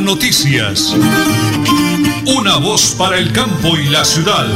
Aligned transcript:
noticias. 0.00 0.96
Una 2.38 2.56
voz 2.58 2.94
para 2.98 3.18
el 3.18 3.32
campo 3.32 3.76
y 3.76 3.88
la 3.90 4.04
ciudad. 4.04 4.46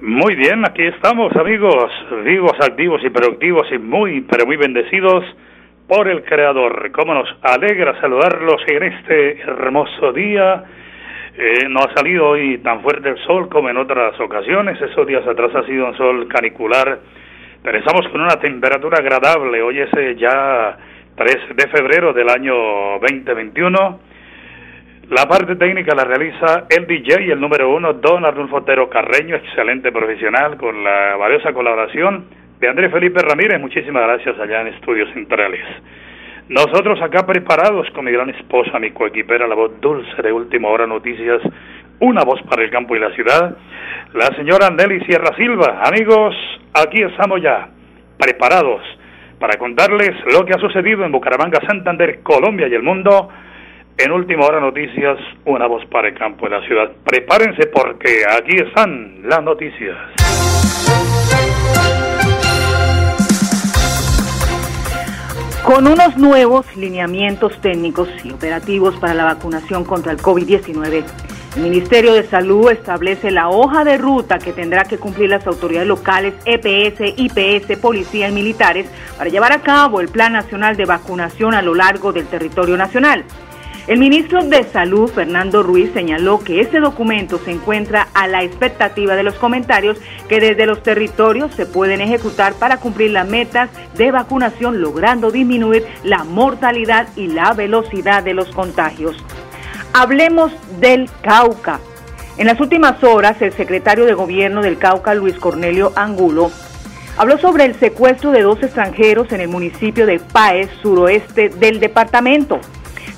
Muy 0.00 0.34
bien, 0.34 0.64
aquí 0.66 0.82
estamos 0.82 1.34
amigos, 1.36 1.90
vivos, 2.24 2.52
activos 2.60 3.00
y 3.04 3.10
productivos 3.10 3.66
y 3.72 3.78
muy, 3.78 4.20
pero 4.22 4.46
muy 4.46 4.56
bendecidos 4.56 5.24
por 5.88 6.08
el 6.08 6.22
Creador. 6.24 6.92
Cómo 6.92 7.14
nos 7.14 7.28
alegra 7.42 8.00
saludarlos 8.00 8.62
en 8.68 8.82
este 8.82 9.40
hermoso 9.40 10.12
día. 10.12 10.64
Eh, 11.36 11.68
no 11.68 11.80
ha 11.80 11.94
salido 11.94 12.28
hoy 12.28 12.58
tan 12.58 12.82
fuerte 12.82 13.08
el 13.08 13.18
sol 13.24 13.48
como 13.48 13.70
en 13.70 13.76
otras 13.76 14.18
ocasiones. 14.20 14.80
Esos 14.80 15.06
días 15.06 15.26
atrás 15.26 15.54
ha 15.54 15.64
sido 15.64 15.86
un 15.86 15.96
sol 15.96 16.28
canicular. 16.28 17.00
Pero 17.62 17.78
con 18.10 18.20
una 18.22 18.40
temperatura 18.40 18.98
agradable. 18.98 19.60
Hoy 19.60 19.80
es 19.80 19.90
eh, 19.96 20.16
ya 20.18 20.76
3 21.14 21.56
de 21.56 21.68
febrero 21.68 22.12
del 22.12 22.28
año 22.30 22.54
2021. 23.00 24.00
La 25.10 25.26
parte 25.26 25.56
técnica 25.56 25.94
la 25.94 26.04
realiza 26.04 26.66
el 26.70 26.86
DJ, 26.86 27.32
el 27.32 27.40
número 27.40 27.68
uno, 27.74 27.94
Don 27.94 28.24
Arnulfo 28.24 28.58
Otero 28.58 28.88
Carreño, 28.88 29.36
excelente 29.36 29.92
profesional, 29.92 30.56
con 30.56 30.82
la 30.82 31.16
valiosa 31.16 31.52
colaboración 31.52 32.26
de 32.60 32.68
Andrés 32.68 32.92
Felipe 32.92 33.20
Ramírez. 33.20 33.60
Muchísimas 33.60 34.04
gracias 34.04 34.38
allá 34.38 34.62
en 34.62 34.68
Estudios 34.68 35.12
Centrales. 35.12 35.64
Nosotros 36.48 37.00
acá 37.02 37.26
preparados 37.26 37.90
con 37.90 38.06
mi 38.06 38.12
gran 38.12 38.30
esposa, 38.30 38.78
mi 38.78 38.92
coequipera, 38.92 39.46
la 39.46 39.54
voz 39.54 39.80
dulce 39.80 40.22
de 40.22 40.32
Última 40.32 40.68
Hora 40.68 40.86
Noticias, 40.86 41.42
una 42.00 42.24
voz 42.24 42.40
para 42.48 42.64
el 42.64 42.70
campo 42.70 42.96
y 42.96 42.98
la 42.98 43.14
ciudad, 43.14 43.56
la 44.14 44.26
señora 44.36 44.70
Nelly 44.70 45.04
Sierra 45.04 45.36
Silva. 45.36 45.80
Amigos, 45.84 46.34
aquí 46.74 47.02
estamos 47.02 47.40
ya, 47.42 47.68
preparados 48.18 48.82
para 49.38 49.58
contarles 49.58 50.10
lo 50.32 50.44
que 50.44 50.52
ha 50.52 50.58
sucedido 50.58 51.04
en 51.04 51.12
Bucaramanga, 51.12 51.60
Santander, 51.66 52.20
Colombia 52.22 52.68
y 52.68 52.74
el 52.74 52.82
mundo. 52.82 53.28
En 53.96 54.12
Última 54.12 54.46
Hora 54.46 54.60
Noticias, 54.60 55.18
una 55.44 55.66
voz 55.66 55.84
para 55.86 56.08
el 56.08 56.14
campo 56.14 56.46
y 56.46 56.50
la 56.50 56.62
ciudad. 56.66 56.90
Prepárense 57.04 57.66
porque 57.66 58.22
aquí 58.30 58.56
están 58.56 59.20
las 59.24 59.42
noticias. 59.42 59.96
Con 65.64 65.86
unos 65.86 66.16
nuevos 66.16 66.74
lineamientos 66.76 67.60
técnicos 67.60 68.08
y 68.24 68.32
operativos 68.32 68.96
para 68.96 69.14
la 69.14 69.24
vacunación 69.24 69.84
contra 69.84 70.12
el 70.12 70.18
COVID-19, 70.18 71.04
el 71.56 71.62
Ministerio 71.62 72.14
de 72.14 72.22
Salud 72.22 72.70
establece 72.70 73.32
la 73.32 73.48
hoja 73.48 73.82
de 73.82 73.98
ruta 73.98 74.38
que 74.38 74.52
tendrá 74.52 74.84
que 74.84 74.98
cumplir 74.98 75.30
las 75.30 75.44
autoridades 75.48 75.88
locales, 75.88 76.34
EPS, 76.44 77.14
IPS, 77.16 77.76
policía 77.78 78.28
y 78.28 78.32
militares 78.32 78.86
para 79.18 79.30
llevar 79.30 79.52
a 79.52 79.60
cabo 79.60 80.00
el 80.00 80.08
Plan 80.08 80.32
Nacional 80.32 80.76
de 80.76 80.84
Vacunación 80.84 81.54
a 81.54 81.62
lo 81.62 81.74
largo 81.74 82.12
del 82.12 82.26
territorio 82.26 82.76
nacional. 82.76 83.24
El 83.88 83.98
ministro 83.98 84.44
de 84.44 84.62
Salud, 84.62 85.10
Fernando 85.10 85.64
Ruiz, 85.64 85.90
señaló 85.92 86.38
que 86.38 86.60
ese 86.60 86.78
documento 86.78 87.38
se 87.38 87.50
encuentra 87.50 88.06
a 88.14 88.28
la 88.28 88.44
expectativa 88.44 89.16
de 89.16 89.24
los 89.24 89.34
comentarios 89.34 89.98
que 90.28 90.38
desde 90.38 90.66
los 90.66 90.84
territorios 90.84 91.52
se 91.56 91.66
pueden 91.66 92.00
ejecutar 92.00 92.54
para 92.54 92.76
cumplir 92.76 93.10
las 93.10 93.26
metas 93.26 93.70
de 93.96 94.12
vacunación, 94.12 94.80
logrando 94.80 95.32
disminuir 95.32 95.84
la 96.04 96.22
mortalidad 96.22 97.08
y 97.16 97.26
la 97.26 97.52
velocidad 97.54 98.22
de 98.22 98.34
los 98.34 98.50
contagios. 98.50 99.16
Hablemos 99.92 100.52
del 100.78 101.10
Cauca. 101.20 101.80
En 102.38 102.46
las 102.46 102.60
últimas 102.60 103.02
horas, 103.02 103.42
el 103.42 103.52
secretario 103.52 104.06
de 104.06 104.14
Gobierno 104.14 104.62
del 104.62 104.78
Cauca, 104.78 105.14
Luis 105.14 105.34
Cornelio 105.34 105.92
Angulo, 105.96 106.52
habló 107.16 107.38
sobre 107.38 107.64
el 107.64 107.74
secuestro 107.74 108.30
de 108.30 108.42
dos 108.42 108.62
extranjeros 108.62 109.32
en 109.32 109.40
el 109.40 109.48
municipio 109.48 110.06
de 110.06 110.20
Paez, 110.20 110.70
suroeste 110.80 111.48
del 111.48 111.80
departamento. 111.80 112.60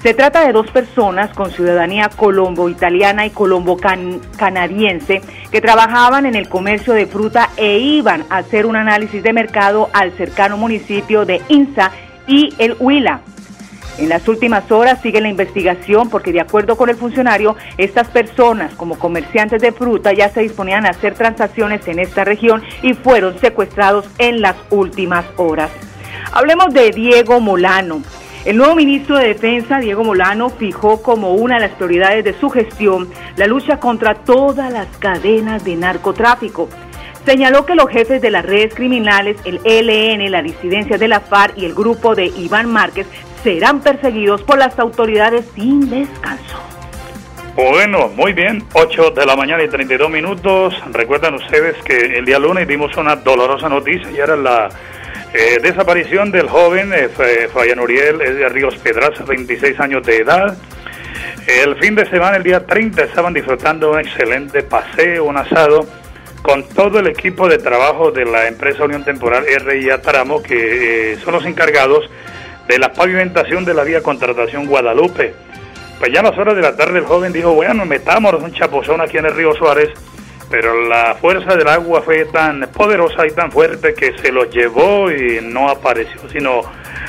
Se 0.03 0.15
trata 0.15 0.47
de 0.47 0.53
dos 0.53 0.71
personas 0.71 1.33
con 1.37 1.51
ciudadanía 1.51 2.09
colombo-italiana 2.09 3.27
y 3.27 3.31
colombo-canadiense 3.31 5.21
que 5.51 5.61
trabajaban 5.61 6.25
en 6.25 6.35
el 6.35 6.49
comercio 6.49 6.95
de 6.95 7.07
fruta 7.07 7.51
e 7.57 7.79
iban 7.79 8.25
a 8.31 8.39
hacer 8.39 8.65
un 8.65 8.77
análisis 8.77 9.23
de 9.23 9.33
mercado 9.35 9.91
al 9.93 10.13
cercano 10.13 10.57
municipio 10.57 11.27
de 11.27 11.43
Insa 11.49 11.93
y 12.27 12.49
el 12.59 12.77
Huila. 12.81 13.21
En 13.99 14.09
las 14.09 14.27
últimas 14.27 14.71
horas 14.73 15.03
sigue 15.03 15.21
la 15.21 15.29
investigación 15.29 16.09
porque 16.09 16.33
de 16.33 16.41
acuerdo 16.41 16.77
con 16.77 16.89
el 16.89 16.97
funcionario, 16.97 17.57
estas 17.77 18.09
personas 18.09 18.75
como 18.75 18.99
comerciantes 18.99 19.61
de 19.61 19.73
fruta 19.73 20.13
ya 20.13 20.31
se 20.31 20.41
disponían 20.41 20.87
a 20.87 20.91
hacer 20.91 21.15
transacciones 21.15 21.87
en 21.89 21.99
esta 21.99 22.25
región 22.25 22.63
y 22.83 22.95
fueron 22.95 23.39
secuestrados 23.39 24.07
en 24.19 24.41
las 24.41 24.57
últimas 24.71 25.27
horas. 25.37 25.71
Hablemos 26.33 26.73
de 26.73 26.91
Diego 26.91 27.41
Molano. 27.41 28.03
El 28.47 28.57
nuevo 28.57 28.75
ministro 28.75 29.19
de 29.19 29.29
Defensa, 29.29 29.79
Diego 29.79 30.03
Molano, 30.03 30.49
fijó 30.51 31.01
como 31.03 31.35
una 31.35 31.57
de 31.57 31.69
las 31.69 31.77
prioridades 31.77 32.25
de 32.25 32.33
su 32.41 32.49
gestión 32.49 33.09
la 33.37 33.47
lucha 33.47 33.79
contra 33.79 34.15
todas 34.15 34.73
las 34.73 34.89
cadenas 34.97 35.65
de 35.65 35.77
narcotráfico. 35.77 36.69
Señaló 37.25 37.67
que 37.67 37.77
los 37.77 37.89
jefes 37.89 38.21
de 38.21 38.33
las 38.33 38.45
redes 38.45 38.75
criminales, 38.75 39.37
el 39.45 39.61
ELN, 39.63 40.29
la 40.33 40.43
disidencia 40.43 40.99
de 40.99 41.07
la 41.07 41.21
FARC 41.21 41.57
y 41.57 41.67
el 41.67 41.75
grupo 41.75 42.17
de 42.17 42.27
Iván 42.27 42.69
Márquez 42.73 43.07
serán 43.43 43.81
perseguidos 43.81 44.43
por 44.43 44.59
las 44.59 44.79
autoridades 44.79 45.47
sin 45.55 45.89
descanso. 45.91 46.59
Bueno, 47.55 48.09
muy 48.09 48.33
bien, 48.33 48.65
8 48.73 49.11
de 49.11 49.27
la 49.27 49.37
mañana 49.37 49.63
y 49.63 49.69
32 49.69 50.11
minutos. 50.11 50.75
Recuerdan 50.91 51.35
ustedes 51.35 51.77
que 51.85 52.19
el 52.19 52.25
día 52.25 52.39
lunes 52.39 52.67
dimos 52.67 52.97
una 52.97 53.17
dolorosa 53.17 53.69
noticia 53.69 54.11
y 54.11 54.17
era 54.17 54.37
la 54.37 54.71
eh, 55.35 55.59
desaparición 55.63 56.31
del 56.31 56.49
joven 56.49 56.93
eh, 56.95 57.11
Fabián 57.53 57.79
Uriel 57.81 58.19
de 58.19 58.49
Ríos 58.49 58.77
Pedraza, 58.77 59.25
26 59.25 59.79
años 59.81 60.03
de 60.03 60.17
edad. 60.19 60.57
El 61.47 61.77
fin 61.77 61.95
de 61.95 62.09
semana, 62.09 62.37
el 62.37 62.43
día 62.43 62.65
30, 62.65 63.03
estaban 63.05 63.35
disfrutando 63.35 63.91
un 63.91 63.99
excelente 63.99 64.63
paseo, 64.63 65.25
un 65.25 65.37
asado, 65.37 65.87
con 66.41 66.67
todo 66.69 67.01
el 67.01 67.07
equipo 67.07 67.49
de 67.49 67.59
trabajo 67.59 68.11
de 68.11 68.25
la 68.25 68.49
empresa 68.49 68.85
Unión 68.85 69.05
Temporal 69.05 69.45
RIA 69.45 70.01
Taramo, 70.01 70.43
que 70.43 71.13
eh, 71.13 71.19
son 71.23 71.35
los 71.35 71.45
encargados 71.45 72.09
de 72.69 72.79
la 72.79 72.93
pavimentación 72.93 73.65
de 73.65 73.75
la 73.75 73.85
vía 73.85 74.03
Contratación 74.03 74.67
Guadalupe. 74.67 75.35
Pues 75.99 76.13
ya 76.13 76.21
a 76.21 76.25
las 76.25 76.39
horas 76.39 76.57
de 76.57 76.63
la 76.63 76.77
tarde 76.77 76.99
el 76.99 77.05
joven 77.05 77.33
dijo, 77.33 77.53
bueno, 77.53 77.85
metámonos 77.85 78.43
un 78.43 78.53
chapuzón 78.53 79.01
aquí 79.01 79.19
en 79.19 79.27
el 79.27 79.35
río 79.35 79.55
Suárez 79.55 79.91
pero 80.53 80.83
la 80.87 81.15
fuerza 81.15 81.57
del 81.57 81.67
agua 81.67 82.03
fue 82.03 82.27
tan 82.27 82.69
poderosa 82.75 83.27
y 83.27 83.31
tan 83.31 83.51
fuerte 83.51 83.95
que 83.95 84.13
se 84.19 84.31
lo 84.31 84.45
llevó 84.45 85.11
y 85.11 85.41
no 85.43 85.71
apareció, 85.71 86.29
sino 86.31 86.61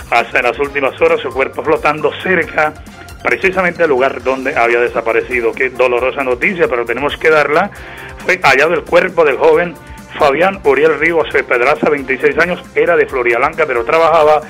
hasta 0.10 0.40
en 0.40 0.46
las 0.46 0.58
últimas 0.60 1.00
horas 1.02 1.20
su 1.20 1.30
cuerpo 1.30 1.62
flotando 1.62 2.10
cerca 2.22 2.74
precisamente 3.22 3.84
al 3.84 3.90
lugar 3.90 4.24
donde 4.24 4.56
había 4.56 4.80
desaparecido. 4.80 5.52
Qué 5.52 5.70
dolorosa 5.72 6.24
noticia, 6.24 6.70
pero 6.70 6.86
tenemos 6.86 7.18
que 7.18 7.30
darla. 7.30 7.70
Fue 8.20 8.40
hallado 8.42 8.76
el 8.76 8.84
cuerpo 8.84 9.26
del 9.26 9.36
joven 9.36 9.74
Fabián 10.18 10.60
Uriel 10.64 11.00
Ríos 11.00 11.28
Pedraza, 11.32 11.90
26 11.90 12.38
años, 12.40 12.64
era 12.76 12.96
de 12.96 13.06
Blanca, 13.06 13.66
pero 13.66 13.84
trabajaba 13.84 14.42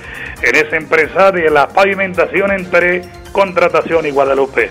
en 0.42 0.56
esa 0.56 0.78
empresa 0.78 1.32
de 1.32 1.50
la 1.50 1.68
pavimentación 1.68 2.52
entre 2.52 3.04
Contratación 3.32 4.06
y 4.06 4.12
Guadalupe. 4.12 4.70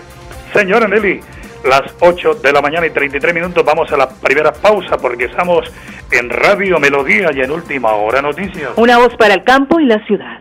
Señora 0.53 0.87
Nelly, 0.87 1.21
las 1.65 1.83
8 2.01 2.35
de 2.35 2.53
la 2.53 2.61
mañana 2.61 2.87
y 2.87 2.91
33 2.91 3.35
minutos. 3.35 3.65
Vamos 3.65 3.91
a 3.93 3.97
la 3.97 4.09
primera 4.09 4.53
pausa 4.53 4.97
porque 4.97 5.25
estamos 5.25 5.71
en 6.11 6.29
Radio 6.29 6.79
Melodía 6.79 7.31
y 7.35 7.41
en 7.41 7.51
Última 7.51 7.93
Hora 7.93 8.21
Noticias. 8.21 8.71
Una 8.77 8.99
voz 8.99 9.17
para 9.17 9.35
el 9.35 9.45
campo 9.45 9.81
y 9.81 9.87
la 9.87 10.05
ciudad. 10.07 10.41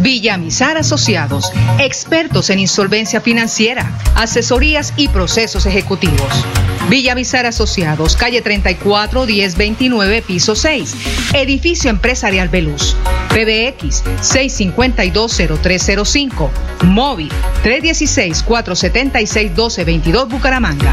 Villamizar 0.00 0.76
Asociados, 0.76 1.52
expertos 1.78 2.50
en 2.50 2.58
insolvencia 2.58 3.20
financiera, 3.20 3.96
asesorías 4.14 4.92
y 4.96 5.06
procesos 5.08 5.66
ejecutivos. 5.66 6.44
Villamizar 6.88 7.46
Asociados, 7.46 8.16
calle 8.16 8.42
34 8.42 9.26
1029, 9.26 10.22
piso 10.22 10.56
6, 10.56 10.94
edificio 11.34 11.90
empresarial 11.90 12.48
Veluz. 12.48 12.96
PBX 13.28 14.02
6520305, 14.20 16.50
móvil 16.84 17.28
316 17.62 18.42
476 18.42 19.52
1222 19.52 20.28
Bucaramanga. 20.28 20.92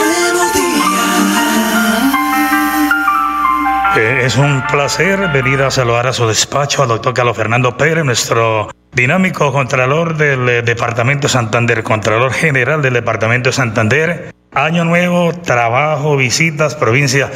es 4.01 4.37
un 4.37 4.63
placer 4.67 5.29
venir 5.29 5.61
a 5.61 5.71
saludar 5.71 6.07
a 6.07 6.13
su 6.13 6.27
despacho 6.27 6.81
al 6.81 6.89
doctor 6.89 7.13
Carlos 7.13 7.37
Fernando 7.37 7.77
Pérez, 7.77 8.03
nuestro 8.03 8.69
dinámico 8.91 9.51
contralor 9.51 10.17
del 10.17 10.49
eh, 10.49 10.61
Departamento 10.61 11.27
de 11.27 11.29
Santander, 11.29 11.83
contralor 11.83 12.33
general 12.33 12.81
del 12.81 12.95
Departamento 12.95 13.49
de 13.49 13.53
Santander. 13.53 14.33
Año 14.53 14.83
nuevo, 14.83 15.31
trabajo, 15.31 16.17
visitas, 16.17 16.75
provincia. 16.75 17.31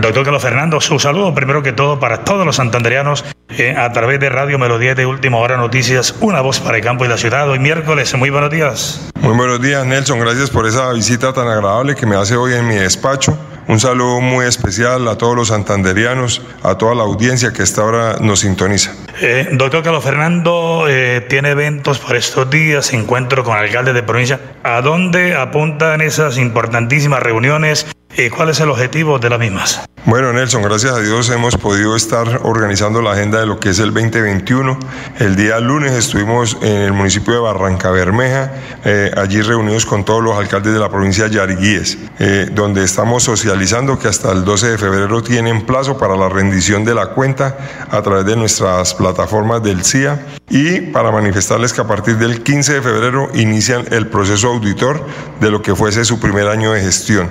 Doctor 0.00 0.24
Carlos 0.24 0.42
Fernando, 0.42 0.80
su 0.80 0.98
saludo 0.98 1.34
primero 1.34 1.62
que 1.62 1.72
todo 1.72 2.00
para 2.00 2.24
todos 2.24 2.46
los 2.46 2.56
santanderianos 2.56 3.22
eh, 3.50 3.74
a 3.76 3.92
través 3.92 4.18
de 4.18 4.30
Radio 4.30 4.58
Melodía 4.58 4.94
de 4.94 5.04
Última 5.04 5.36
Hora 5.36 5.58
Noticias, 5.58 6.14
una 6.22 6.40
voz 6.40 6.60
para 6.60 6.78
el 6.78 6.82
campo 6.82 7.04
y 7.04 7.08
la 7.08 7.18
ciudad. 7.18 7.50
Hoy 7.50 7.58
miércoles, 7.58 8.14
muy 8.14 8.30
buenos 8.30 8.50
días. 8.50 9.10
Muy 9.20 9.36
buenos 9.36 9.60
días, 9.60 9.84
Nelson. 9.84 10.18
Gracias 10.18 10.48
por 10.48 10.66
esa 10.66 10.90
visita 10.94 11.34
tan 11.34 11.48
agradable 11.48 11.94
que 11.94 12.06
me 12.06 12.16
hace 12.16 12.34
hoy 12.34 12.54
en 12.54 12.66
mi 12.66 12.76
despacho. 12.76 13.38
Un 13.66 13.80
saludo 13.80 14.20
muy 14.20 14.44
especial 14.44 15.08
a 15.08 15.16
todos 15.16 15.34
los 15.34 15.48
santanderianos, 15.48 16.42
a 16.62 16.76
toda 16.76 16.94
la 16.94 17.04
audiencia 17.04 17.52
que 17.52 17.62
esta 17.62 17.82
hora 17.82 18.16
nos 18.20 18.40
sintoniza. 18.40 18.92
Eh, 19.22 19.48
doctor 19.52 19.82
Carlos 19.82 20.04
Fernando 20.04 20.86
eh, 20.88 21.24
tiene 21.28 21.50
eventos 21.50 21.98
por 21.98 22.14
estos 22.16 22.50
días, 22.50 22.92
encuentro 22.92 23.42
con 23.42 23.56
alcaldes 23.56 23.94
de 23.94 24.02
provincia. 24.02 24.38
¿A 24.62 24.82
dónde 24.82 25.34
apuntan 25.34 26.02
esas 26.02 26.36
importantísimas 26.54 27.20
reuniones 27.20 27.84
y 28.16 28.30
cuál 28.30 28.50
es 28.50 28.60
el 28.60 28.70
objetivo 28.70 29.18
de 29.18 29.30
las 29.30 29.38
mismas? 29.38 29.80
Bueno, 30.06 30.34
Nelson, 30.34 30.62
gracias 30.62 30.92
a 30.92 31.00
Dios 31.00 31.30
hemos 31.30 31.56
podido 31.56 31.96
estar 31.96 32.40
organizando 32.42 33.00
la 33.00 33.12
agenda 33.12 33.40
de 33.40 33.46
lo 33.46 33.58
que 33.58 33.70
es 33.70 33.78
el 33.78 33.94
2021. 33.94 34.78
El 35.18 35.34
día 35.34 35.58
lunes 35.60 35.92
estuvimos 35.92 36.58
en 36.60 36.76
el 36.76 36.92
municipio 36.92 37.32
de 37.32 37.40
Barranca 37.40 37.90
Bermeja, 37.90 38.52
eh, 38.84 39.10
allí 39.16 39.40
reunidos 39.40 39.86
con 39.86 40.04
todos 40.04 40.22
los 40.22 40.36
alcaldes 40.36 40.74
de 40.74 40.78
la 40.78 40.90
provincia 40.90 41.24
de 41.24 41.36
Yariguíes, 41.36 41.96
eh, 42.18 42.50
donde 42.52 42.84
estamos 42.84 43.22
socializando 43.22 43.98
que 43.98 44.08
hasta 44.08 44.30
el 44.30 44.44
12 44.44 44.72
de 44.72 44.78
febrero 44.78 45.22
tienen 45.22 45.64
plazo 45.64 45.96
para 45.96 46.16
la 46.16 46.28
rendición 46.28 46.84
de 46.84 46.94
la 46.94 47.06
cuenta 47.06 47.56
a 47.90 48.02
través 48.02 48.26
de 48.26 48.36
nuestras 48.36 48.92
plataformas 48.92 49.62
del 49.62 49.82
CIA 49.82 50.20
y 50.50 50.82
para 50.82 51.10
manifestarles 51.12 51.72
que 51.72 51.80
a 51.80 51.86
partir 51.86 52.18
del 52.18 52.42
15 52.42 52.74
de 52.74 52.82
febrero 52.82 53.30
inician 53.32 53.86
el 53.90 54.08
proceso 54.08 54.48
auditor 54.48 55.02
de 55.40 55.50
lo 55.50 55.62
que 55.62 55.74
fuese 55.74 56.04
su 56.04 56.20
primer 56.20 56.46
año 56.48 56.72
de 56.72 56.82
gestión. 56.82 57.30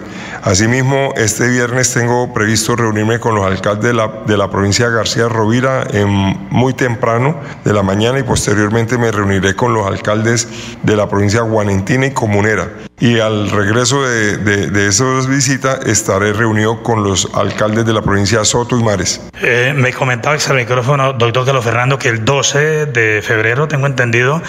Asimismo, 0.74 1.14
este 1.16 1.50
viernes 1.50 1.94
tengo 1.94 2.34
previsto 2.34 2.76
reunirme 2.76 3.20
con 3.20 3.36
los 3.36 3.46
alcaldes 3.46 3.84
de 3.84 3.94
la, 3.94 4.08
de 4.26 4.36
la 4.36 4.50
provincia 4.50 4.90
de 4.90 4.96
García 4.96 5.30
Rovira 5.30 5.86
en 5.94 6.10
muy 6.50 6.74
temprano 6.74 7.40
de 7.64 7.74
la 7.74 7.84
mañana 7.84 8.18
y 8.18 8.24
posteriormente 8.24 8.98
me 8.98 9.12
reuniré 9.12 9.56
con 9.56 9.76
los 9.76 9.86
alcaldes 9.86 10.48
de 10.82 10.96
la 10.96 11.08
provincia 11.08 11.42
Guanentina 11.42 12.08
y 12.08 12.12
Comunera. 12.12 12.72
Y 13.04 13.20
al 13.20 13.50
regreso 13.50 14.02
de, 14.02 14.38
de, 14.38 14.68
de 14.68 14.88
esas 14.88 15.28
visitas 15.28 15.86
estaré 15.86 16.32
reunido 16.32 16.82
con 16.84 17.04
los 17.04 17.28
alcaldes 17.34 17.86
de 17.86 17.92
la 17.92 18.02
provincia 18.02 18.40
de 18.40 18.46
Soto 18.46 18.80
y 18.80 18.82
Mares. 18.82 19.20
Eh, 19.42 19.74
me 19.76 19.92
comentaba 19.92 20.38
el 20.38 20.56
micrófono, 20.56 21.12
doctor 21.12 21.46
Carlos 21.46 21.66
Fernando, 21.66 22.00
que 22.00 22.08
el 22.08 22.24
12 22.24 22.86
de 22.86 23.22
febrero, 23.22 23.68
tengo 23.68 23.88
entendido, 23.88 24.42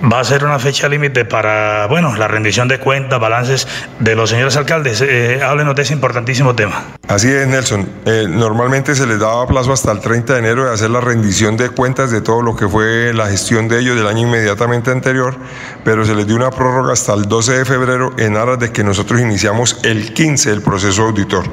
va 0.00 0.20
a 0.20 0.24
ser 0.24 0.44
una 0.44 0.60
fecha 0.60 0.88
límite 0.88 1.24
para, 1.24 1.88
bueno, 1.88 2.14
la 2.14 2.28
rendición 2.28 2.68
de 2.68 2.78
cuentas, 2.78 3.18
balances 3.18 3.66
de 3.98 4.14
los 4.14 4.30
señores 4.30 4.56
alcaldes. 4.56 5.00
Eh, 5.00 5.40
háblenos 5.42 5.74
de 5.74 5.82
ese 5.82 5.92
importantísimo 5.92 6.54
tema. 6.54 6.84
Así 7.08 7.28
es, 7.28 7.48
Nelson. 7.48 7.88
Eh, 8.04 8.26
normalmente 8.28 8.94
se 8.94 9.08
les 9.08 9.18
daba 9.18 9.48
plazo 9.48 9.72
hasta 9.72 9.90
el 9.90 9.98
30 9.98 10.34
de 10.34 10.38
enero 10.38 10.66
de 10.66 10.74
hacer 10.74 10.90
la 10.90 11.00
rendición 11.00 11.56
de 11.56 11.70
cuentas 11.70 12.12
de 12.12 12.20
todo 12.20 12.40
lo 12.40 12.54
que 12.54 12.68
fue 12.68 13.12
la 13.14 13.26
gestión 13.26 13.66
de 13.66 13.80
ellos 13.80 13.96
del 13.96 14.06
año 14.06 14.28
inmediatamente 14.28 14.92
anterior, 14.92 15.34
pero 15.82 16.04
se 16.04 16.14
les 16.14 16.24
dio 16.24 16.36
una 16.36 16.50
prórroga 16.50 16.92
hasta 16.92 17.12
el 17.12 17.24
12 17.24 17.52
de 17.58 17.64
febrero 17.64 17.95
en 18.18 18.36
aras 18.36 18.58
de 18.58 18.72
que 18.72 18.84
nosotros 18.84 19.20
iniciamos 19.20 19.78
el 19.82 20.12
15 20.12 20.52
el 20.52 20.62
proceso 20.62 21.02
auditor. 21.02 21.44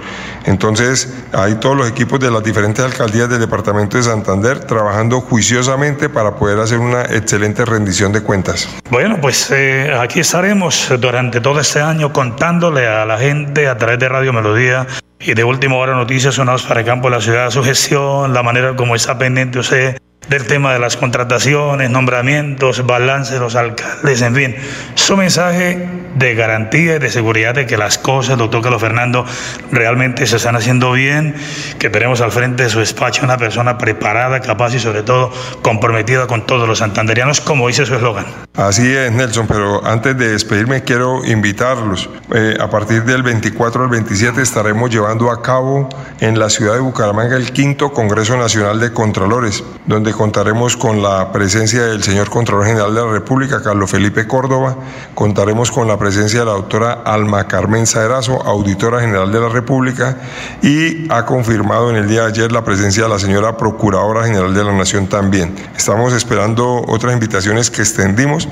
Entonces, 0.45 1.23
hay 1.33 1.55
todos 1.55 1.75
los 1.75 1.89
equipos 1.89 2.19
de 2.19 2.31
las 2.31 2.43
diferentes 2.43 2.83
alcaldías 2.83 3.29
del 3.29 3.39
departamento 3.39 3.97
de 3.97 4.03
Santander 4.03 4.59
trabajando 4.59 5.21
juiciosamente 5.21 6.09
para 6.09 6.35
poder 6.35 6.59
hacer 6.59 6.79
una 6.79 7.03
excelente 7.03 7.65
rendición 7.65 8.11
de 8.11 8.21
cuentas. 8.21 8.67
Bueno, 8.89 9.17
pues 9.21 9.51
eh, 9.51 9.93
aquí 9.99 10.19
estaremos 10.19 10.91
durante 10.99 11.41
todo 11.41 11.59
este 11.59 11.79
año 11.79 12.11
contándole 12.11 12.87
a 12.87 13.05
la 13.05 13.17
gente 13.17 13.67
a 13.67 13.77
través 13.77 13.99
de 13.99 14.09
Radio 14.09 14.33
Melodía 14.33 14.87
y 15.19 15.33
de 15.33 15.43
última 15.43 15.75
hora 15.75 15.95
noticias 15.95 16.35
sonados 16.35 16.63
para 16.63 16.81
el 16.81 16.85
campo 16.85 17.09
de 17.09 17.15
la 17.15 17.21
ciudad, 17.21 17.49
su 17.49 17.63
gestión, 17.63 18.33
la 18.33 18.43
manera 18.43 18.75
como 18.75 18.95
está 18.95 19.17
pendiente 19.17 19.59
usted 19.59 19.97
del 20.29 20.47
tema 20.47 20.73
de 20.73 20.79
las 20.79 20.97
contrataciones, 20.97 21.89
nombramientos, 21.89 22.85
balance 22.85 23.33
de 23.33 23.39
los 23.39 23.55
alcaldes, 23.55 24.21
en 24.21 24.35
fin, 24.35 24.55
su 24.95 25.17
mensaje 25.17 25.87
de 26.15 26.35
garantía 26.35 26.95
y 26.95 26.99
de 26.99 27.09
seguridad 27.09 27.55
de 27.55 27.65
que 27.65 27.77
las 27.77 27.97
cosas, 27.97 28.37
doctor 28.37 28.61
Carlos 28.61 28.81
Fernando, 28.81 29.25
realmente 29.71 30.25
se 30.27 30.37
están 30.37 30.55
haciendo 30.55 30.91
bien, 30.91 31.35
que 31.79 31.89
tenemos 31.89 32.21
al 32.21 32.31
frente 32.31 32.63
de 32.63 32.69
su 32.69 32.79
despacho 32.79 33.23
una 33.23 33.37
persona 33.37 33.77
preparada, 33.77 34.39
capaz 34.39 34.73
y 34.75 34.79
sobre 34.79 35.03
todo 35.03 35.31
comprometida 35.61 36.27
con 36.27 36.45
todos 36.45 36.67
los 36.67 36.79
santanderianos, 36.79 37.41
como 37.41 37.67
dice 37.67 37.85
su 37.85 37.95
eslogan. 37.95 38.25
Así 38.55 38.93
es, 38.93 39.11
Nelson, 39.11 39.47
pero 39.47 39.85
antes 39.85 40.17
de 40.17 40.31
despedirme 40.31 40.83
quiero 40.83 41.25
invitarlos. 41.25 42.09
Eh, 42.33 42.55
a 42.59 42.69
partir 42.69 43.03
del 43.03 43.23
24 43.23 43.83
al 43.83 43.89
27 43.89 44.41
estaremos 44.41 44.89
llevando 44.91 45.31
a 45.31 45.41
cabo 45.41 45.89
en 46.19 46.37
la 46.37 46.49
ciudad 46.49 46.75
de 46.75 46.79
Bucaramanga 46.79 47.35
el 47.35 47.51
quinto 47.51 47.91
Congreso 47.91 48.37
Nacional 48.37 48.79
de 48.79 48.93
Contralores, 48.93 49.63
donde 49.85 50.12
contaremos 50.13 50.77
con 50.77 51.01
la 51.01 51.31
presencia 51.31 51.83
del 51.83 52.03
señor 52.03 52.29
Contralor 52.29 52.65
General 52.65 52.93
de 52.93 53.01
la 53.01 53.11
República, 53.11 53.61
Carlos 53.61 53.89
Felipe 53.89 54.27
Córdoba, 54.27 54.75
contaremos 55.15 55.71
con 55.71 55.87
la 55.87 55.97
presencia 55.97 56.41
de 56.41 56.45
la 56.45 56.51
doctora 56.51 57.01
Alma 57.03 57.47
Carmen 57.47 57.87
Saerazo, 57.87 58.41
Auditora 58.41 59.01
General 59.01 59.31
de 59.31 59.39
la 59.39 59.49
República, 59.49 60.17
y 60.61 61.11
ha 61.11 61.25
confirmado 61.25 61.89
en 61.89 61.95
el 61.95 62.07
día 62.07 62.21
de 62.21 62.27
ayer 62.27 62.51
la 62.51 62.63
presencia 62.63 63.03
de 63.03 63.09
la 63.09 63.19
señora 63.19 63.57
Procuradora 63.57 64.25
General 64.25 64.53
de 64.53 64.63
la 64.63 64.73
Nación 64.73 65.07
también. 65.07 65.55
Estamos 65.75 66.13
esperando 66.13 66.83
otras 66.87 67.13
invitaciones 67.13 67.71
que 67.71 67.81
extendimos 67.81 68.47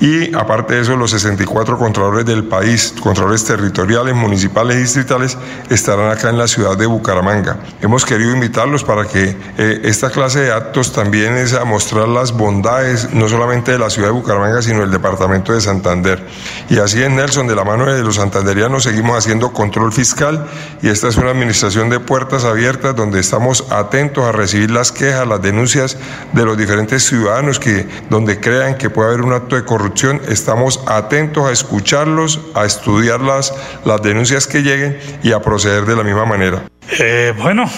y 0.00 0.34
aparte 0.34 0.74
de 0.74 0.82
eso 0.82 0.96
los 0.96 1.10
64 1.10 1.78
contralores 1.78 2.26
del 2.26 2.44
país, 2.44 2.94
contralores 3.02 3.44
territoriales, 3.44 4.14
municipales 4.14 4.76
y 4.76 4.80
distritales, 4.80 5.38
estarán 5.70 6.10
acá 6.10 6.28
en 6.28 6.38
la 6.38 6.46
ciudad 6.46 6.76
de 6.76 6.86
Bucaramanga. 6.86 7.56
Hemos 7.80 8.04
querido 8.04 8.32
invitarlos 8.32 8.84
para 8.84 9.06
que 9.06 9.36
eh, 9.58 9.80
esta 9.84 10.10
clase 10.10 10.40
de 10.40 10.52
actos 10.52 10.92
también 10.92 11.05
también 11.06 11.36
es 11.36 11.52
a 11.54 11.64
mostrar 11.64 12.08
las 12.08 12.32
bondades 12.32 13.14
no 13.14 13.28
solamente 13.28 13.70
de 13.70 13.78
la 13.78 13.90
ciudad 13.90 14.08
de 14.08 14.12
Bucaramanga, 14.12 14.60
sino 14.60 14.80
del 14.80 14.90
departamento 14.90 15.52
de 15.52 15.60
Santander. 15.60 16.26
Y 16.68 16.78
así 16.78 17.00
en 17.00 17.14
Nelson, 17.14 17.46
de 17.46 17.54
la 17.54 17.62
mano 17.62 17.86
de 17.86 18.02
los 18.02 18.16
santanderianos, 18.16 18.82
seguimos 18.82 19.16
haciendo 19.16 19.52
control 19.52 19.92
fiscal 19.92 20.48
y 20.82 20.88
esta 20.88 21.06
es 21.06 21.16
una 21.16 21.30
administración 21.30 21.90
de 21.90 22.00
puertas 22.00 22.44
abiertas 22.44 22.96
donde 22.96 23.20
estamos 23.20 23.70
atentos 23.70 24.24
a 24.24 24.32
recibir 24.32 24.72
las 24.72 24.90
quejas, 24.90 25.28
las 25.28 25.40
denuncias 25.40 25.96
de 26.32 26.44
los 26.44 26.58
diferentes 26.58 27.04
ciudadanos 27.04 27.60
que 27.60 27.86
donde 28.10 28.40
crean 28.40 28.76
que 28.76 28.90
puede 28.90 29.10
haber 29.10 29.20
un 29.20 29.32
acto 29.32 29.54
de 29.54 29.64
corrupción, 29.64 30.20
estamos 30.28 30.82
atentos 30.88 31.46
a 31.46 31.52
escucharlos, 31.52 32.40
a 32.56 32.64
estudiar 32.64 33.20
las, 33.20 33.54
las 33.84 34.02
denuncias 34.02 34.48
que 34.48 34.64
lleguen 34.64 34.98
y 35.22 35.30
a 35.30 35.38
proceder 35.38 35.84
de 35.84 35.94
la 35.94 36.02
misma 36.02 36.24
manera. 36.24 36.64
Eh, 36.98 37.32
bueno, 37.40 37.70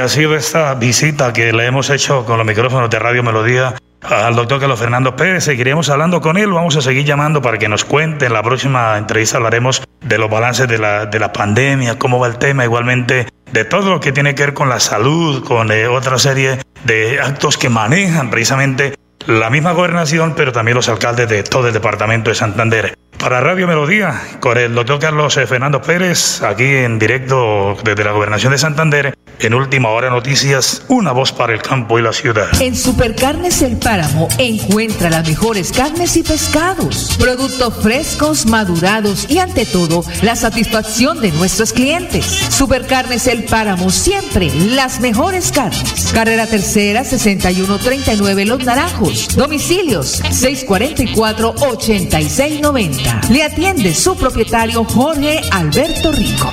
ha 0.00 0.08
sido 0.08 0.34
esta 0.34 0.74
visita 0.74 1.32
que 1.32 1.52
le 1.52 1.66
hemos 1.66 1.90
hecho 1.90 2.24
con 2.24 2.38
los 2.38 2.46
micrófonos 2.46 2.90
de 2.90 2.98
Radio 2.98 3.22
Melodía 3.22 3.74
al 4.02 4.34
doctor 4.34 4.60
Carlos 4.60 4.78
Fernando 4.78 5.16
Pérez. 5.16 5.44
Seguiremos 5.44 5.88
hablando 5.88 6.20
con 6.20 6.36
él, 6.36 6.52
vamos 6.52 6.76
a 6.76 6.82
seguir 6.82 7.04
llamando 7.04 7.42
para 7.42 7.58
que 7.58 7.68
nos 7.68 7.84
cuente. 7.84 8.26
En 8.26 8.32
la 8.32 8.42
próxima 8.42 8.96
entrevista 8.98 9.38
hablaremos 9.38 9.82
de 10.00 10.18
los 10.18 10.30
balances 10.30 10.68
de 10.68 10.78
la, 10.78 11.06
de 11.06 11.18
la 11.18 11.32
pandemia, 11.32 11.98
cómo 11.98 12.18
va 12.18 12.26
el 12.26 12.38
tema, 12.38 12.64
igualmente 12.64 13.28
de 13.50 13.64
todo 13.64 13.90
lo 13.90 14.00
que 14.00 14.12
tiene 14.12 14.34
que 14.34 14.44
ver 14.44 14.54
con 14.54 14.68
la 14.68 14.80
salud, 14.80 15.44
con 15.44 15.70
eh, 15.70 15.86
otra 15.86 16.18
serie 16.18 16.58
de 16.84 17.20
actos 17.20 17.56
que 17.56 17.68
manejan 17.68 18.30
precisamente 18.30 18.94
la 19.26 19.50
misma 19.50 19.72
gobernación, 19.72 20.34
pero 20.36 20.52
también 20.52 20.76
los 20.76 20.88
alcaldes 20.88 21.28
de 21.28 21.42
todo 21.42 21.68
el 21.68 21.74
departamento 21.74 22.30
de 22.30 22.36
Santander. 22.36 22.96
Para 23.18 23.40
Radio 23.40 23.66
Melodía, 23.66 24.20
con 24.40 24.58
el 24.58 24.74
doctor 24.74 25.00
Carlos 25.00 25.34
Fernando 25.34 25.82
Pérez, 25.82 26.42
aquí 26.42 26.64
en 26.64 26.98
directo 26.98 27.76
desde 27.82 28.04
la 28.04 28.12
Gobernación 28.12 28.52
de 28.52 28.58
Santander, 28.58 29.14
en 29.38 29.54
Última 29.54 29.90
Hora 29.90 30.10
Noticias, 30.10 30.82
una 30.88 31.12
voz 31.12 31.30
para 31.32 31.52
el 31.52 31.62
campo 31.62 31.98
y 31.98 32.02
la 32.02 32.12
ciudad. 32.12 32.48
En 32.60 32.76
Supercarnes 32.76 33.62
El 33.62 33.78
Páramo 33.78 34.28
encuentra 34.38 35.10
las 35.10 35.28
mejores 35.28 35.72
carnes 35.72 36.16
y 36.16 36.22
pescados, 36.22 37.16
productos 37.18 37.74
frescos, 37.82 38.46
madurados 38.46 39.28
y 39.28 39.38
ante 39.38 39.66
todo 39.66 40.04
la 40.22 40.36
satisfacción 40.36 41.20
de 41.20 41.32
nuestros 41.32 41.72
clientes. 41.72 42.24
Supercarnes 42.24 43.26
El 43.26 43.42
Páramo 43.44 43.90
siempre 43.90 44.50
las 44.54 45.00
mejores 45.00 45.50
carnes. 45.52 46.12
Carrera 46.14 46.46
Tercera 46.46 47.04
6139 47.04 48.46
Los 48.46 48.64
Naranjos. 48.64 49.36
Domicilios 49.36 50.22
644-8690. 50.22 53.05
Le 53.28 53.42
atiende 53.42 53.94
su 53.94 54.14
propietario 54.14 54.84
Jorge 54.84 55.40
Alberto 55.50 56.10
Rico. 56.12 56.52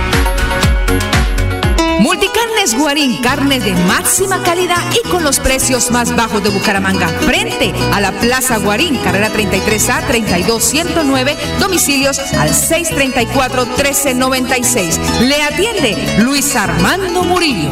Multicarnes 2.61 2.79
Guarín, 2.79 3.17
carne 3.23 3.59
de 3.59 3.73
máxima 3.87 4.43
calidad 4.43 4.77
y 4.93 5.01
con 5.09 5.23
los 5.23 5.39
precios 5.39 5.89
más 5.89 6.15
bajos 6.15 6.43
de 6.43 6.51
Bucaramanga. 6.51 7.07
Frente 7.07 7.73
a 7.91 7.99
la 7.99 8.11
Plaza 8.11 8.57
Guarín, 8.57 8.97
carrera 8.97 9.33
33A 9.33 10.05
32109, 10.05 11.35
domicilios 11.59 12.19
al 12.19 12.51
634-1396. 12.51 15.21
Le 15.21 15.41
atiende 15.41 16.19
Luis 16.19 16.55
Armando 16.55 17.23
Murillo. 17.23 17.71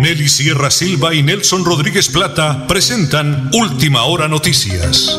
Nelly 0.00 0.28
Sierra 0.28 0.70
Silva 0.70 1.12
y 1.12 1.24
Nelson 1.24 1.64
Rodríguez 1.64 2.08
Plata 2.08 2.68
presentan 2.68 3.50
Última 3.52 4.04
Hora 4.04 4.28
Noticias. 4.28 5.18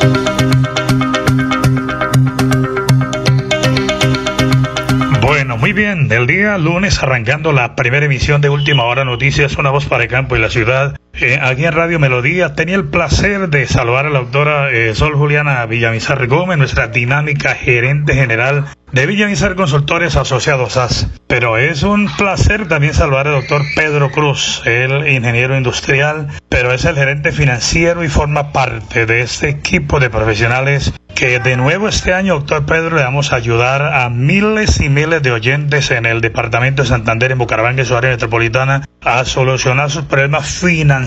Bien, 5.77 6.11
el 6.11 6.25
día 6.25 6.57
lunes 6.57 7.03
arrancando 7.03 7.51
la 7.53 7.75
primera 7.75 8.07
emisión 8.07 8.41
de 8.41 8.49
Última 8.49 8.83
Hora 8.85 9.05
Noticias, 9.05 9.57
una 9.57 9.69
voz 9.69 9.85
para 9.85 10.03
el 10.03 10.09
campo 10.09 10.35
y 10.35 10.39
la 10.39 10.49
ciudad. 10.49 10.97
Eh, 11.19 11.39
aquí 11.41 11.65
en 11.65 11.73
Radio 11.73 11.97
Melodía 11.97 12.53
tenía 12.53 12.75
el 12.75 12.85
placer 12.85 13.49
de 13.49 13.65
saludar 13.65 14.05
a 14.05 14.09
la 14.11 14.19
doctora 14.19 14.71
eh, 14.71 14.93
Sol 14.93 15.15
Juliana 15.15 15.65
Villamizar 15.65 16.27
Gómez, 16.27 16.59
nuestra 16.59 16.89
dinámica 16.89 17.55
gerente 17.55 18.13
general 18.13 18.65
de 18.91 19.05
Villamizar 19.07 19.55
Consultores 19.55 20.15
Asociados 20.15 20.77
AS. 20.77 21.07
Pero 21.25 21.57
es 21.57 21.81
un 21.81 22.07
placer 22.17 22.67
también 22.67 22.93
saludar 22.93 23.27
al 23.27 23.41
doctor 23.41 23.63
Pedro 23.75 24.11
Cruz, 24.11 24.61
el 24.65 25.07
ingeniero 25.07 25.57
industrial, 25.57 26.27
pero 26.49 26.71
es 26.71 26.85
el 26.85 26.95
gerente 26.95 27.31
financiero 27.31 28.03
y 28.03 28.09
forma 28.09 28.51
parte 28.51 29.07
de 29.07 29.21
este 29.21 29.49
equipo 29.49 29.99
de 29.99 30.11
profesionales 30.11 30.93
que 31.17 31.39
de 31.39 31.57
nuevo 31.57 31.87
este 31.87 32.13
año, 32.13 32.35
doctor 32.35 32.67
Pedro, 32.67 32.95
le 32.95 33.01
vamos 33.01 33.33
a 33.33 33.37
ayudar 33.37 33.81
a 33.81 34.07
miles 34.11 34.79
y 34.81 34.89
miles 34.89 35.23
de 35.23 35.31
oyentes 35.31 35.89
en 35.89 36.05
el 36.05 36.21
departamento 36.21 36.83
de 36.83 36.89
Santander, 36.89 37.31
en 37.31 37.39
Bucaramanga 37.39 37.81
y 37.81 37.85
su 37.85 37.97
área 37.97 38.11
metropolitana, 38.11 38.85
a 39.03 39.25
solucionar 39.25 39.89
sus 39.89 40.03
problemas 40.03 40.47
financieros. 40.47 41.06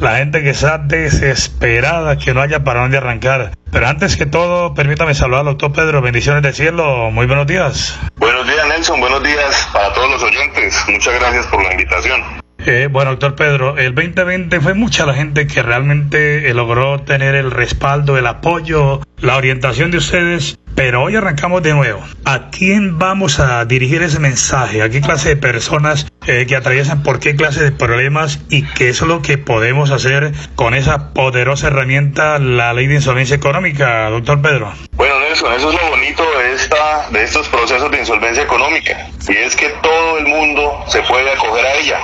La 0.00 0.16
gente 0.16 0.42
que 0.42 0.50
está 0.50 0.78
desesperada, 0.78 2.18
que 2.18 2.34
no 2.34 2.40
haya 2.40 2.64
para 2.64 2.80
dónde 2.80 2.98
arrancar. 2.98 3.52
Pero 3.70 3.86
antes 3.86 4.16
que 4.16 4.26
todo, 4.26 4.74
permítame 4.74 5.14
saludar 5.14 5.40
al 5.40 5.46
doctor 5.46 5.72
Pedro. 5.72 6.02
Bendiciones 6.02 6.42
del 6.42 6.54
cielo. 6.54 7.10
Muy 7.12 7.26
buenos 7.26 7.46
días. 7.46 7.98
Buenos 8.16 8.46
días, 8.46 8.66
Nelson. 8.66 8.98
Buenos 9.00 9.22
días 9.22 9.68
para 9.72 9.92
todos 9.92 10.10
los 10.10 10.22
oyentes. 10.22 10.84
Muchas 10.88 11.14
gracias 11.14 11.46
por 11.46 11.62
la 11.62 11.72
invitación. 11.72 12.22
Eh, 12.66 12.88
bueno, 12.90 13.12
doctor 13.12 13.36
Pedro, 13.36 13.78
el 13.78 13.94
2020 13.94 14.60
fue 14.60 14.74
mucha 14.74 15.06
la 15.06 15.14
gente 15.14 15.46
que 15.46 15.62
realmente 15.62 16.50
eh, 16.50 16.54
logró 16.54 17.00
tener 17.00 17.34
el 17.34 17.50
respaldo, 17.50 18.18
el 18.18 18.26
apoyo, 18.26 19.00
la 19.18 19.36
orientación 19.36 19.90
de 19.90 19.98
ustedes, 19.98 20.58
pero 20.78 21.02
hoy 21.02 21.16
arrancamos 21.16 21.60
de 21.64 21.74
nuevo. 21.74 22.04
¿A 22.24 22.50
quién 22.50 23.00
vamos 23.00 23.40
a 23.40 23.64
dirigir 23.64 24.00
ese 24.00 24.20
mensaje? 24.20 24.80
¿A 24.80 24.88
qué 24.88 25.00
clase 25.00 25.30
de 25.30 25.36
personas 25.36 26.06
eh, 26.28 26.46
que 26.46 26.54
atraviesan 26.54 27.02
por 27.02 27.18
qué 27.18 27.34
clase 27.34 27.64
de 27.64 27.72
problemas 27.72 28.38
y 28.48 28.62
qué 28.62 28.90
es 28.90 29.00
lo 29.00 29.20
que 29.20 29.38
podemos 29.38 29.90
hacer 29.90 30.30
con 30.54 30.74
esa 30.74 31.12
poderosa 31.14 31.66
herramienta, 31.66 32.38
la 32.38 32.72
ley 32.74 32.86
de 32.86 32.94
insolvencia 32.94 33.34
económica, 33.34 34.08
doctor 34.10 34.40
Pedro? 34.40 34.72
Bueno, 34.92 35.18
Nelson, 35.18 35.52
eso 35.52 35.72
es 35.72 35.82
lo 35.82 35.88
bonito 35.88 36.22
de, 36.38 36.52
esta, 36.52 37.10
de 37.10 37.24
estos 37.24 37.48
procesos 37.48 37.90
de 37.90 37.98
insolvencia 37.98 38.44
económica, 38.44 39.10
y 39.28 39.32
es 39.32 39.56
que 39.56 39.70
todo 39.82 40.18
el 40.18 40.28
mundo 40.28 40.84
se 40.86 41.02
puede 41.02 41.28
acoger 41.32 41.66
a 41.66 41.74
ella. 41.74 41.98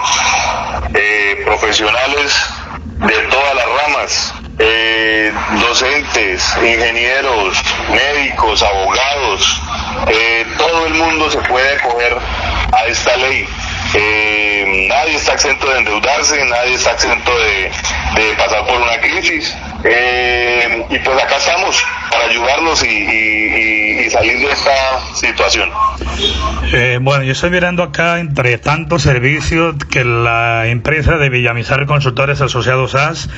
Eh, 0.94 1.42
profesionales 1.44 2.44
de 2.98 3.18
todas 3.30 3.54
las 3.54 3.66
ramas, 3.86 4.34
eh, 4.66 5.32
docentes, 5.60 6.56
ingenieros, 6.62 7.62
médicos, 7.90 8.62
abogados, 8.62 9.62
todo 10.56 10.86
el 10.86 10.94
mundo 10.94 11.30
se 11.30 11.38
puede 11.40 11.76
acoger 11.76 12.16
a 12.72 12.86
esta 12.86 13.16
ley. 13.16 13.46
Eh, 13.94 14.86
nadie 14.88 15.16
está 15.16 15.34
exento 15.34 15.68
de 15.70 15.78
endeudarse, 15.78 16.44
nadie 16.46 16.74
está 16.74 16.92
exento 16.92 17.30
de, 17.38 17.70
pasar 18.36 18.66
por 18.66 18.80
una 18.80 18.98
crisis. 19.00 19.56
Eh, 19.84 20.84
y 20.90 20.98
pues 20.98 21.22
acá 21.22 21.36
estamos 21.36 21.84
para 22.14 22.30
ayudarlos 22.30 22.84
y, 22.84 24.10
salir 24.10 24.38
de 24.38 24.52
esta 24.52 25.14
situación. 25.14 25.70
Eh, 26.72 26.98
bueno, 27.00 27.24
yo 27.24 27.32
estoy 27.32 27.50
mirando 27.50 27.82
acá 27.82 28.20
entre 28.20 28.58
tantos 28.58 29.02
servicios 29.02 29.74
que 29.90 30.04
la 30.04 30.66
empresa 30.68 31.16
de 31.16 31.30
Villamizar 31.30 31.86
Consultores 31.86 32.40
Asociados 32.40 32.94
AS, 32.94 33.28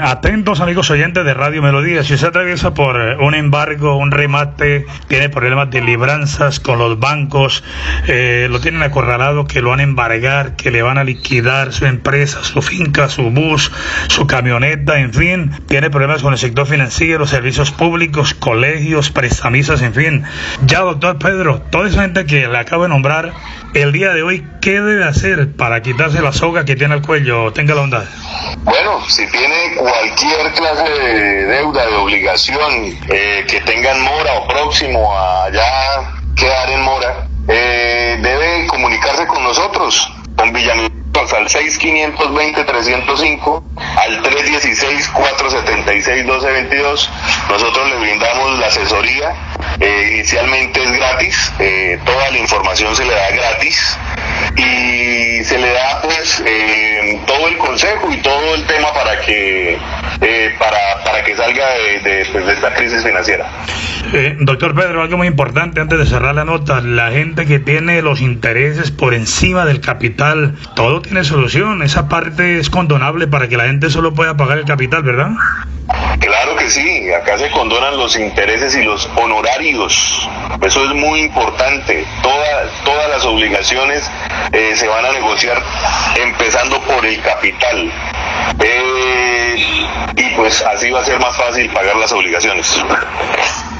atentos 0.00 0.60
amigos 0.60 0.90
oyentes 0.90 1.24
de 1.24 1.34
Radio 1.34 1.62
Melodía, 1.62 2.04
si 2.04 2.14
usted 2.14 2.28
atraviesa 2.28 2.72
por 2.74 2.96
un 2.96 3.34
embargo, 3.34 3.96
un 3.96 4.12
remate, 4.12 4.86
tiene 5.08 5.28
problemas 5.28 5.70
de 5.70 5.82
libranzas 5.82 6.60
con 6.60 6.78
los 6.78 6.98
bancos, 6.98 7.64
lo 8.06 8.60
tienen 8.60 8.82
acorralado, 8.82 9.46
que 9.46 9.60
lo 9.60 9.72
han 9.72 9.80
embargar, 9.80 10.56
que 10.56 10.70
le 10.70 10.80
van 10.80 10.96
a 10.96 11.04
liquidar 11.04 11.72
su 11.72 11.84
empresa, 11.86 12.44
su 12.44 12.62
finca, 12.62 13.08
su 13.08 13.30
bus, 13.30 13.70
su 14.06 14.26
camioneta, 14.26 15.00
en 15.00 15.12
fin, 15.12 15.50
tiene 15.66 15.90
problemas 15.90 16.22
con 16.22 16.32
el 16.32 16.38
sector 16.38 16.66
financiero, 16.66 17.26
servicios 17.26 17.72
colegios, 18.40 19.10
prestamistas, 19.10 19.82
en 19.82 19.94
fin. 19.94 20.24
Ya, 20.62 20.80
doctor 20.80 21.18
Pedro, 21.18 21.60
toda 21.70 21.88
esa 21.88 22.02
gente 22.02 22.26
que 22.26 22.46
le 22.46 22.58
acabo 22.58 22.84
de 22.84 22.88
nombrar, 22.90 23.32
el 23.74 23.92
día 23.92 24.12
de 24.12 24.22
hoy, 24.22 24.46
¿qué 24.60 24.80
debe 24.80 25.04
hacer 25.04 25.52
para 25.56 25.82
quitarse 25.82 26.20
la 26.22 26.32
soga 26.32 26.64
que 26.64 26.76
tiene 26.76 26.94
al 26.94 27.02
cuello? 27.02 27.52
Tenga 27.52 27.74
la 27.74 27.82
onda. 27.82 28.04
Bueno, 28.58 29.00
si 29.08 29.26
tiene 29.30 29.74
cualquier 29.76 30.52
clase 30.52 30.90
de 30.90 31.46
deuda, 31.46 31.86
de 31.86 31.96
obligación, 31.96 32.98
eh, 33.08 33.44
que 33.48 33.60
tengan 33.60 34.00
mora 34.02 34.32
o 34.34 34.48
próximo 34.48 35.12
a 35.16 35.50
ya 35.50 36.12
quedar 36.36 36.70
en 36.70 36.82
mora, 36.82 37.26
eh, 37.48 38.18
debe 38.22 38.66
comunicarse 38.68 39.26
con 39.26 39.42
nosotros, 39.42 40.12
con 40.36 40.52
Villamil 40.52 40.97
al 41.18 41.48
6520-305, 41.48 43.62
al 43.76 44.22
316-476-1222. 44.22 47.08
Nosotros 47.50 47.90
le 47.90 47.96
brindamos 47.96 48.56
la 48.58 48.66
asesoría. 48.66 49.34
Eh, 49.80 50.10
inicialmente 50.14 50.82
es 50.82 50.92
gratis, 50.92 51.52
eh, 51.58 51.98
toda 52.04 52.30
la 52.30 52.38
información 52.38 52.94
se 52.96 53.04
le 53.04 53.14
da 53.14 53.30
gratis 53.30 53.98
y 54.56 55.44
se 55.44 55.58
le 55.58 55.72
da 55.72 56.02
pues 56.02 56.42
eh, 56.46 57.20
todo 57.26 57.48
el 57.48 57.56
consejo 57.58 58.12
y 58.12 58.16
todo 58.18 58.54
el 58.54 58.66
tema 58.66 58.92
para 58.92 59.20
que 59.20 59.78
para, 60.58 61.04
para 61.04 61.24
que 61.24 61.36
salga 61.36 61.64
de, 62.02 62.26
pues, 62.32 62.46
de 62.46 62.52
esta 62.52 62.74
crisis 62.74 63.02
financiera. 63.02 63.46
doctor 64.40 64.74
Pedro, 64.74 65.02
algo 65.02 65.16
muy 65.16 65.26
importante 65.26 65.80
antes 65.80 65.98
de 65.98 66.06
cerrar 66.06 66.34
la 66.34 66.44
nota, 66.44 66.80
la 66.80 67.10
gente 67.10 67.46
que 67.46 67.58
tiene 67.58 68.02
los 68.02 68.20
intereses 68.20 68.90
por 68.90 69.14
encima 69.14 69.64
del 69.64 69.80
capital, 69.80 70.54
todo 70.74 71.00
tiene 71.02 71.24
solución. 71.24 71.82
Esa 71.82 72.08
parte 72.08 72.58
es 72.58 72.70
condonable 72.70 73.26
para 73.26 73.48
que 73.48 73.56
la 73.56 73.66
gente 73.66 73.90
solo 73.90 74.14
pueda 74.14 74.36
pagar 74.36 74.58
el 74.58 74.64
capital, 74.64 75.02
¿verdad? 75.02 75.30
Claro 76.20 76.56
que 76.56 76.68
sí, 76.68 77.12
acá 77.12 77.38
se 77.38 77.50
condonan 77.50 77.96
los 77.96 78.16
intereses 78.16 78.74
y 78.76 78.82
los 78.82 79.08
honorarios. 79.16 80.28
Eso 80.60 80.84
es 80.84 80.94
muy 80.94 81.20
importante. 81.20 82.04
todas 82.22 83.08
las 83.10 83.24
obligaciones 83.24 84.10
eh, 84.52 84.74
se 84.76 84.86
van 84.88 85.04
a 85.04 85.12
negociar 85.12 85.62
empezando 86.16 86.80
por 86.82 87.04
el 87.06 87.20
capital. 87.22 87.90
Eh, 88.60 89.86
y 90.16 90.22
pues 90.36 90.62
así 90.62 90.90
va 90.90 91.00
a 91.00 91.04
ser 91.04 91.18
más 91.20 91.36
fácil 91.36 91.70
pagar 91.70 91.96
las 91.96 92.12
obligaciones. 92.12 92.84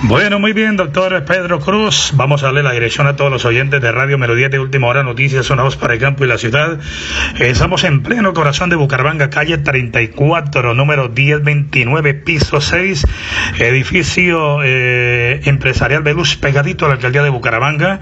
Bueno, 0.02 0.38
muy 0.38 0.52
bien, 0.52 0.76
doctor 0.76 1.24
Pedro 1.24 1.58
Cruz. 1.58 2.12
Vamos 2.14 2.44
a 2.44 2.46
darle 2.46 2.62
la 2.62 2.70
dirección 2.70 3.08
a 3.08 3.16
todos 3.16 3.32
los 3.32 3.44
oyentes 3.44 3.82
de 3.82 3.90
Radio 3.90 4.16
Melodía 4.16 4.48
de 4.48 4.60
Última 4.60 4.86
Hora 4.86 5.02
Noticias, 5.02 5.48
voz 5.48 5.76
para 5.76 5.94
el 5.94 6.00
campo 6.00 6.24
y 6.24 6.28
la 6.28 6.38
ciudad. 6.38 6.78
Estamos 7.40 7.82
en 7.82 8.04
pleno 8.04 8.32
corazón 8.32 8.70
de 8.70 8.76
Bucaramanga, 8.76 9.28
calle 9.28 9.58
34, 9.58 10.74
número 10.74 11.08
1029, 11.08 12.14
piso 12.14 12.60
6, 12.60 13.04
edificio 13.58 14.62
eh, 14.62 15.40
empresarial 15.46 16.04
Veluz, 16.04 16.36
pegadito 16.36 16.84
a 16.84 16.88
la 16.90 16.94
alcaldía 16.94 17.24
de 17.24 17.30
Bucaramanga. 17.30 17.98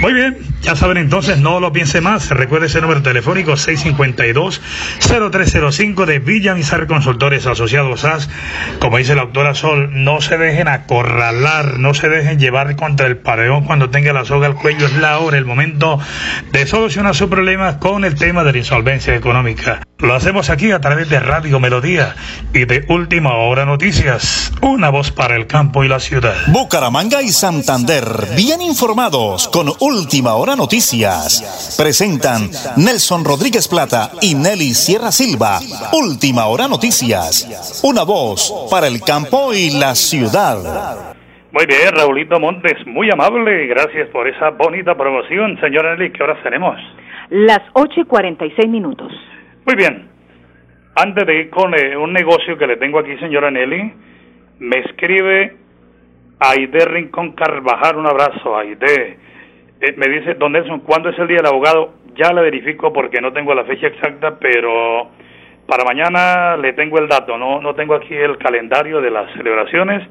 Muy 0.01 0.13
bien, 0.13 0.39
ya 0.63 0.77
saben 0.77 0.97
entonces, 0.97 1.39
no 1.39 1.59
lo 1.59 1.73
piense 1.73 2.01
más. 2.01 2.31
Recuerde 2.31 2.67
ese 2.67 2.81
número 2.81 3.03
telefónico 3.03 3.55
652-0305 3.55 6.05
de 6.05 6.21
Villamizar 6.21 6.87
Consultores 6.87 7.47
Asociados 7.47 7.99
SAS. 8.01 8.31
Como 8.79 8.99
dice 8.99 9.17
la 9.17 9.23
doctora 9.23 9.57
Sol, 9.57 9.91
no 9.93 10.21
se 10.21 10.39
dejen 10.39 10.69
acorralar, 10.69 11.81
no 11.81 11.95
se 11.95 12.09
dejen 12.09 12.39
llevar 12.39 12.77
contra 12.77 13.09
el 13.09 13.17
pareón 13.17 13.65
cuando 13.65 13.91
tenga 13.91 14.13
la 14.13 14.25
soga 14.25 14.47
al 14.47 14.55
cuello. 14.55 14.87
Es 14.87 14.95
la 14.95 15.19
hora, 15.19 15.37
el 15.37 15.45
momento 15.45 15.99
de 16.53 16.65
solucionar 16.67 17.17
sus 17.17 17.29
problemas 17.29 17.79
con 17.79 18.05
el 18.05 18.15
tema 18.15 18.45
de 18.45 18.53
la 18.53 18.59
insolvencia 18.59 19.17
económica. 19.17 19.81
Lo 19.99 20.15
hacemos 20.15 20.49
aquí 20.49 20.71
a 20.71 20.81
través 20.81 21.09
de 21.09 21.19
Radio 21.19 21.59
Melodía 21.59 22.15
y 22.55 22.67
de 22.67 22.85
Última 22.89 23.35
Hora 23.35 23.65
Noticias, 23.65 24.53
una 24.63 24.91
voz 24.91 25.11
para 25.11 25.35
el 25.35 25.49
campo 25.49 25.83
y 25.83 25.89
la 25.89 25.99
ciudad. 25.99 26.37
Bucaramanga 26.47 27.21
y 27.21 27.31
Santander, 27.31 28.05
bien 28.37 28.63
informados 28.63 29.49
con 29.49 29.73
Última 29.89 30.35
Hora 30.35 30.55
Noticias. 30.55 31.75
Presentan 31.81 32.51
Nelson 32.77 33.25
Rodríguez 33.25 33.67
Plata 33.69 34.11
y 34.21 34.35
Nelly 34.35 34.77
Sierra 34.77 35.11
Silva. 35.11 35.61
Última 35.95 36.45
Hora 36.45 36.69
Noticias, 36.69 37.81
una 37.83 38.05
voz 38.05 38.69
para 38.71 38.87
el 38.87 39.01
campo 39.01 39.55
y 39.55 39.81
la 39.81 39.95
ciudad. 39.95 41.17
Muy 41.53 41.65
bien, 41.65 41.89
Raulito 41.97 42.39
Montes, 42.39 42.87
muy 42.87 43.11
amable, 43.11 43.67
gracias 43.67 44.11
por 44.11 44.29
esa 44.29 44.51
bonita 44.51 44.95
promoción. 44.95 45.59
Señora 45.59 45.97
Nelly, 45.97 46.13
¿qué 46.13 46.23
horas 46.23 46.43
tenemos? 46.43 46.77
Las 47.31 47.63
8 47.73 48.01
y 48.03 48.05
46 48.05 48.69
minutos. 48.69 49.11
Muy 49.65 49.75
bien. 49.75 50.07
Antes 50.97 51.27
de 51.27 51.35
ir 51.41 51.49
con 51.49 51.73
eh, 51.75 51.97
un 51.97 52.13
negocio 52.13 52.59
que 52.59 52.67
le 52.67 52.77
tengo 52.77 52.99
aquí, 52.99 53.17
señora 53.17 53.51
Nelly, 53.51 53.95
me 54.59 54.81
escribe 54.81 55.57
Aide 56.41 56.85
Rincón 56.85 57.33
Carvajal, 57.33 57.97
un 57.97 58.07
abrazo, 58.07 58.55
Aide. 58.59 59.28
Eh, 59.81 59.95
me 59.97 60.09
dice, 60.09 60.35
don 60.35 60.53
Nelson, 60.53 60.81
¿cuándo 60.81 61.11
es 61.11 61.19
el 61.19 61.29
día 61.29 61.37
del 61.37 61.47
abogado? 61.47 61.95
Ya 62.17 62.33
le 62.33 62.43
verifico 62.43 62.93
porque 62.93 63.21
no 63.21 63.33
tengo 63.33 63.55
la 63.55 63.65
fecha 63.65 63.87
exacta, 63.87 64.37
pero 64.41 65.09
para 65.69 65.85
mañana 65.85 66.57
le 66.57 66.73
tengo 66.73 66.99
el 66.99 67.09
dato. 67.09 67.39
No, 67.39 67.61
no 67.61 67.75
tengo 67.75 67.95
aquí 67.95 68.15
el 68.15 68.39
calendario 68.39 69.01
de 69.01 69.11
las 69.11 69.33
celebraciones, 69.35 70.03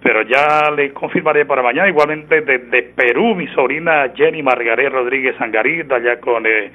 pero 0.00 0.22
ya 0.22 0.70
le 0.70 0.92
confirmaré 0.92 1.44
para 1.44 1.62
mañana. 1.62 1.88
Igualmente 1.88 2.42
desde 2.42 2.82
Perú, 2.94 3.34
mi 3.34 3.48
sobrina 3.48 4.12
Jenny 4.14 4.44
Margaré 4.44 4.88
Rodríguez 4.88 5.34
Angarita, 5.40 5.96
allá 5.96 6.20
con 6.20 6.46
eh, 6.46 6.70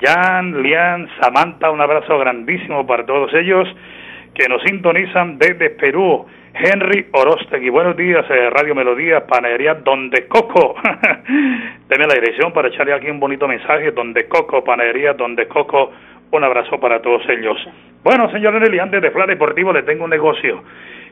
Jan, 0.00 0.62
Lian, 0.62 1.08
Samantha, 1.20 1.70
un 1.70 1.82
abrazo 1.82 2.18
grandísimo 2.18 2.86
para 2.86 3.04
todos 3.04 3.32
ellos 3.34 3.68
que 4.34 4.48
nos 4.48 4.62
sintonizan 4.62 5.38
desde 5.38 5.70
Perú. 5.70 6.26
Henry 6.56 7.06
Orostegui, 7.12 7.68
buenos 7.68 7.96
días, 7.96 8.24
eh, 8.30 8.50
Radio 8.50 8.74
Melodía, 8.74 9.26
Panadería 9.26 9.74
Donde 9.74 10.26
Coco. 10.28 10.76
Deme 11.88 12.06
la 12.06 12.14
dirección 12.14 12.52
para 12.52 12.68
echarle 12.68 12.92
aquí 12.92 13.08
un 13.08 13.18
bonito 13.18 13.48
mensaje, 13.48 13.90
Donde 13.90 14.28
Coco, 14.28 14.62
Panadería 14.62 15.14
Donde 15.14 15.48
Coco. 15.48 15.92
Un 16.30 16.44
abrazo 16.44 16.78
para 16.78 17.00
todos 17.00 17.22
ellos. 17.28 17.56
Bueno, 18.02 18.30
señor 18.30 18.54
Nelly, 18.54 18.78
antes 18.78 19.02
de 19.02 19.10
Fla 19.10 19.26
Deportivo 19.26 19.72
le 19.72 19.82
tengo 19.82 20.04
un 20.04 20.10
negocio. 20.10 20.62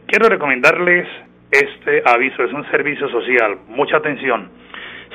Quiero 0.07 0.29
recomendarles 0.29 1.07
este 1.51 2.03
aviso, 2.05 2.45
es 2.45 2.53
un 2.53 2.69
servicio 2.71 3.09
social. 3.09 3.59
Mucha 3.69 3.99
atención. 3.99 4.49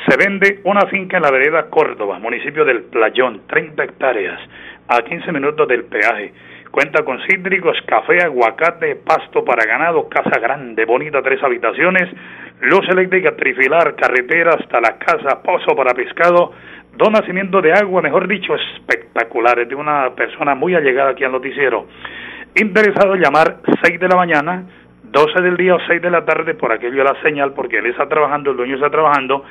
Se 0.08 0.16
vende 0.18 0.60
una 0.64 0.82
finca 0.88 1.18
en 1.18 1.24
la 1.24 1.32
vereda 1.32 1.70
Córdoba, 1.70 2.20
municipio 2.20 2.64
del 2.64 2.84
Playón, 2.84 3.42
30 3.48 3.84
hectáreas, 3.84 4.40
a 4.88 5.02
15 5.02 5.32
minutos 5.32 5.68
del 5.68 5.86
peaje. 5.86 6.32
Cuenta 6.72 7.04
con 7.04 7.20
cítricos, 7.28 7.78
café, 7.86 8.24
aguacate, 8.24 8.96
pasto 8.98 9.44
para 9.44 9.66
ganado, 9.66 10.08
casa 10.10 10.40
grande, 10.40 10.86
bonita, 10.86 11.22
tres 11.22 11.42
habitaciones, 11.42 12.10
luz 12.62 12.88
eléctrica 12.90 13.36
trifilar, 13.36 13.96
carretera 13.96 14.52
hasta 14.60 14.82
la 14.82 14.98
casa, 14.98 15.42
pozo 15.42 15.76
para 15.76 15.94
pescado, 15.94 16.52
dos 16.96 17.12
nacimientos 17.12 17.64
de 17.64 17.74
agua, 17.74 18.02
mejor 18.02 18.28
dicho, 18.28 18.54
espectaculares, 18.56 19.68
de 19.70 19.76
una 19.76 20.12
persona 20.16 20.56
muy 20.56 20.76
allegada 20.76 21.12
aquí 21.12 21.24
al 21.24 21.32
noticiero. 21.32 21.88
Interesado 22.56 23.16
llamar 23.16 23.58
6 23.84 24.00
de 24.00 24.08
la 24.08 24.16
mañana, 24.16 24.64
12 25.04 25.42
del 25.42 25.58
día 25.58 25.76
o 25.76 25.80
6 25.88 26.02
de 26.02 26.12
la 26.12 26.26
tarde, 26.26 26.54
por 26.54 26.72
aquello 26.72 27.04
la 27.04 27.20
señal, 27.22 27.54
porque 27.54 27.78
él 27.78 27.86
está 27.88 28.08
trabajando, 28.08 28.52
el 28.52 28.58
dueño 28.58 28.76
está 28.76 28.90
trabajando, 28.90 29.44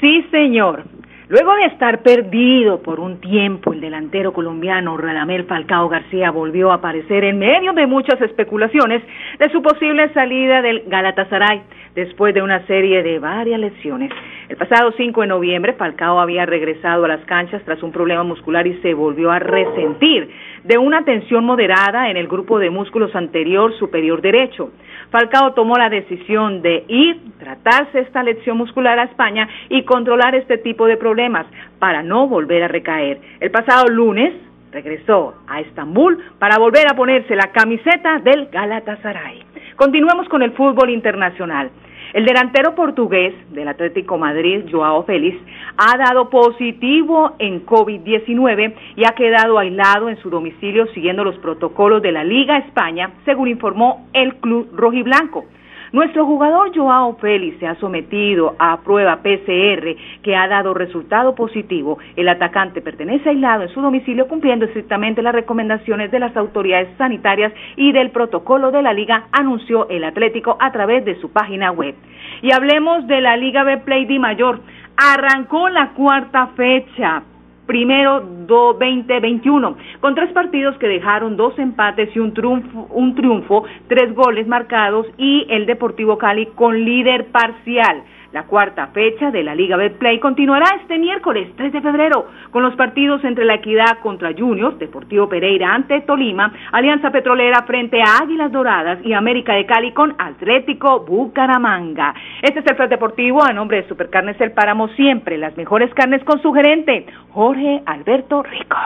Sí, 0.00 0.26
señor. 0.30 0.82
Luego 1.30 1.54
de 1.56 1.66
estar 1.66 2.02
perdido 2.02 2.80
por 2.80 3.00
un 3.00 3.20
tiempo, 3.20 3.74
el 3.74 3.82
delantero 3.82 4.32
colombiano 4.32 4.96
Radamel 4.96 5.44
Falcao 5.44 5.86
García 5.86 6.30
volvió 6.30 6.70
a 6.70 6.76
aparecer 6.76 7.22
en 7.22 7.38
medio 7.38 7.74
de 7.74 7.86
muchas 7.86 8.18
especulaciones 8.22 9.02
de 9.38 9.50
su 9.50 9.60
posible 9.60 10.10
salida 10.14 10.62
del 10.62 10.84
Galatasaray 10.86 11.60
después 11.94 12.32
de 12.32 12.40
una 12.40 12.66
serie 12.66 13.02
de 13.02 13.18
varias 13.18 13.60
lesiones. 13.60 14.10
El 14.48 14.56
pasado 14.56 14.90
5 14.96 15.20
de 15.20 15.26
noviembre, 15.26 15.74
Falcao 15.74 16.18
había 16.18 16.46
regresado 16.46 17.04
a 17.04 17.08
las 17.08 17.24
canchas 17.26 17.60
tras 17.66 17.82
un 17.82 17.92
problema 17.92 18.22
muscular 18.22 18.66
y 18.66 18.80
se 18.80 18.94
volvió 18.94 19.30
a 19.30 19.38
resentir 19.38 20.30
de 20.64 20.78
una 20.78 21.04
tensión 21.04 21.44
moderada 21.44 22.10
en 22.10 22.16
el 22.16 22.28
grupo 22.28 22.58
de 22.58 22.70
músculos 22.70 23.14
anterior 23.14 23.72
superior 23.78 24.20
derecho. 24.20 24.70
Falcao 25.10 25.54
tomó 25.54 25.76
la 25.76 25.88
decisión 25.88 26.60
de 26.60 26.84
ir, 26.88 27.18
tratarse 27.38 28.00
esta 28.00 28.22
lesión 28.22 28.58
muscular 28.58 28.98
a 28.98 29.04
España 29.04 29.48
y 29.68 29.84
controlar 29.84 30.34
este 30.34 30.58
tipo 30.58 30.86
de 30.86 30.96
problemas 30.96 31.46
para 31.78 32.02
no 32.02 32.26
volver 32.28 32.62
a 32.62 32.68
recaer. 32.68 33.20
El 33.40 33.50
pasado 33.50 33.88
lunes 33.88 34.34
regresó 34.70 35.34
a 35.46 35.60
Estambul 35.60 36.18
para 36.38 36.58
volver 36.58 36.90
a 36.90 36.94
ponerse 36.94 37.34
la 37.34 37.50
camiseta 37.52 38.18
del 38.18 38.46
Galatasaray. 38.46 39.42
Continuemos 39.76 40.28
con 40.28 40.42
el 40.42 40.52
fútbol 40.52 40.90
internacional. 40.90 41.70
El 42.12 42.24
delantero 42.24 42.74
portugués 42.74 43.34
del 43.50 43.68
Atlético 43.68 44.16
Madrid, 44.16 44.64
Joao 44.70 45.04
Félix, 45.04 45.38
ha 45.76 45.98
dado 45.98 46.30
positivo 46.30 47.32
en 47.38 47.66
COVID-19 47.66 48.74
y 48.96 49.04
ha 49.06 49.12
quedado 49.12 49.58
aislado 49.58 50.08
en 50.08 50.16
su 50.18 50.30
domicilio 50.30 50.86
siguiendo 50.94 51.22
los 51.22 51.36
protocolos 51.38 52.00
de 52.00 52.12
la 52.12 52.24
Liga 52.24 52.58
España, 52.58 53.12
según 53.24 53.48
informó 53.48 54.08
el 54.14 54.36
club 54.36 54.70
rojiblanco. 54.74 55.44
Nuestro 55.92 56.26
jugador 56.26 56.70
Joao 56.76 57.16
Félix 57.16 57.58
se 57.60 57.66
ha 57.66 57.74
sometido 57.76 58.54
a 58.58 58.78
prueba 58.80 59.22
PCR 59.22 59.96
que 60.22 60.36
ha 60.36 60.46
dado 60.46 60.74
resultado 60.74 61.34
positivo. 61.34 61.98
El 62.14 62.28
atacante 62.28 62.82
pertenece 62.82 63.30
aislado 63.30 63.62
en 63.62 63.70
su 63.70 63.80
domicilio 63.80 64.28
cumpliendo 64.28 64.66
estrictamente 64.66 65.22
las 65.22 65.34
recomendaciones 65.34 66.10
de 66.10 66.18
las 66.18 66.36
autoridades 66.36 66.88
sanitarias 66.98 67.52
y 67.76 67.92
del 67.92 68.10
protocolo 68.10 68.70
de 68.70 68.82
la 68.82 68.92
liga, 68.92 69.28
anunció 69.32 69.88
el 69.88 70.04
Atlético 70.04 70.58
a 70.60 70.72
través 70.72 71.04
de 71.06 71.18
su 71.20 71.32
página 71.32 71.70
web. 71.70 71.94
Y 72.42 72.52
hablemos 72.52 73.06
de 73.06 73.20
la 73.22 73.36
Liga 73.36 73.64
B 73.64 73.78
Play 73.78 74.04
de 74.04 74.18
Mayor. 74.18 74.60
Arrancó 74.96 75.68
la 75.68 75.90
cuarta 75.90 76.48
fecha 76.48 77.22
primero 77.68 78.24
2021, 78.46 79.76
con 80.00 80.14
tres 80.14 80.32
partidos 80.32 80.76
que 80.78 80.88
dejaron 80.88 81.36
dos 81.36 81.56
empates 81.58 82.08
y 82.16 82.18
un 82.18 82.32
triunfo, 82.32 82.88
un 82.90 83.14
triunfo, 83.14 83.64
tres 83.88 84.14
goles 84.14 84.48
marcados 84.48 85.06
y 85.18 85.46
el 85.50 85.66
Deportivo 85.66 86.16
Cali 86.16 86.46
con 86.54 86.82
líder 86.82 87.26
parcial. 87.26 88.02
La 88.30 88.42
cuarta 88.42 88.88
fecha 88.88 89.30
de 89.30 89.42
la 89.42 89.54
Liga 89.54 89.78
Betplay 89.78 90.20
continuará 90.20 90.66
este 90.82 90.98
miércoles 90.98 91.48
3 91.56 91.72
de 91.72 91.80
febrero 91.80 92.26
con 92.50 92.62
los 92.62 92.76
partidos 92.76 93.24
entre 93.24 93.46
la 93.46 93.54
Equidad 93.54 94.00
contra 94.02 94.34
Juniors, 94.36 94.78
Deportivo 94.78 95.30
Pereira 95.30 95.74
ante 95.74 96.02
Tolima, 96.02 96.52
Alianza 96.72 97.10
Petrolera 97.10 97.62
frente 97.62 98.02
a 98.02 98.18
Águilas 98.22 98.52
Doradas 98.52 98.98
y 99.02 99.14
América 99.14 99.54
de 99.54 99.64
Cali 99.64 99.92
con 99.92 100.14
Atlético 100.18 101.06
Bucaramanga. 101.06 102.14
Este 102.42 102.60
es 102.60 102.66
el 102.66 102.76
Fred 102.76 102.90
Deportivo 102.90 103.42
a 103.42 103.54
nombre 103.54 103.80
de 103.80 103.88
Supercarnes 103.88 104.38
El 104.42 104.52
Páramo, 104.52 104.88
siempre 104.88 105.38
las 105.38 105.56
mejores 105.56 105.92
carnes 105.94 106.22
con 106.24 106.42
su 106.42 106.52
gerente, 106.52 107.06
Jorge 107.30 107.80
Alberto 107.86 108.42
Rico. 108.42 108.76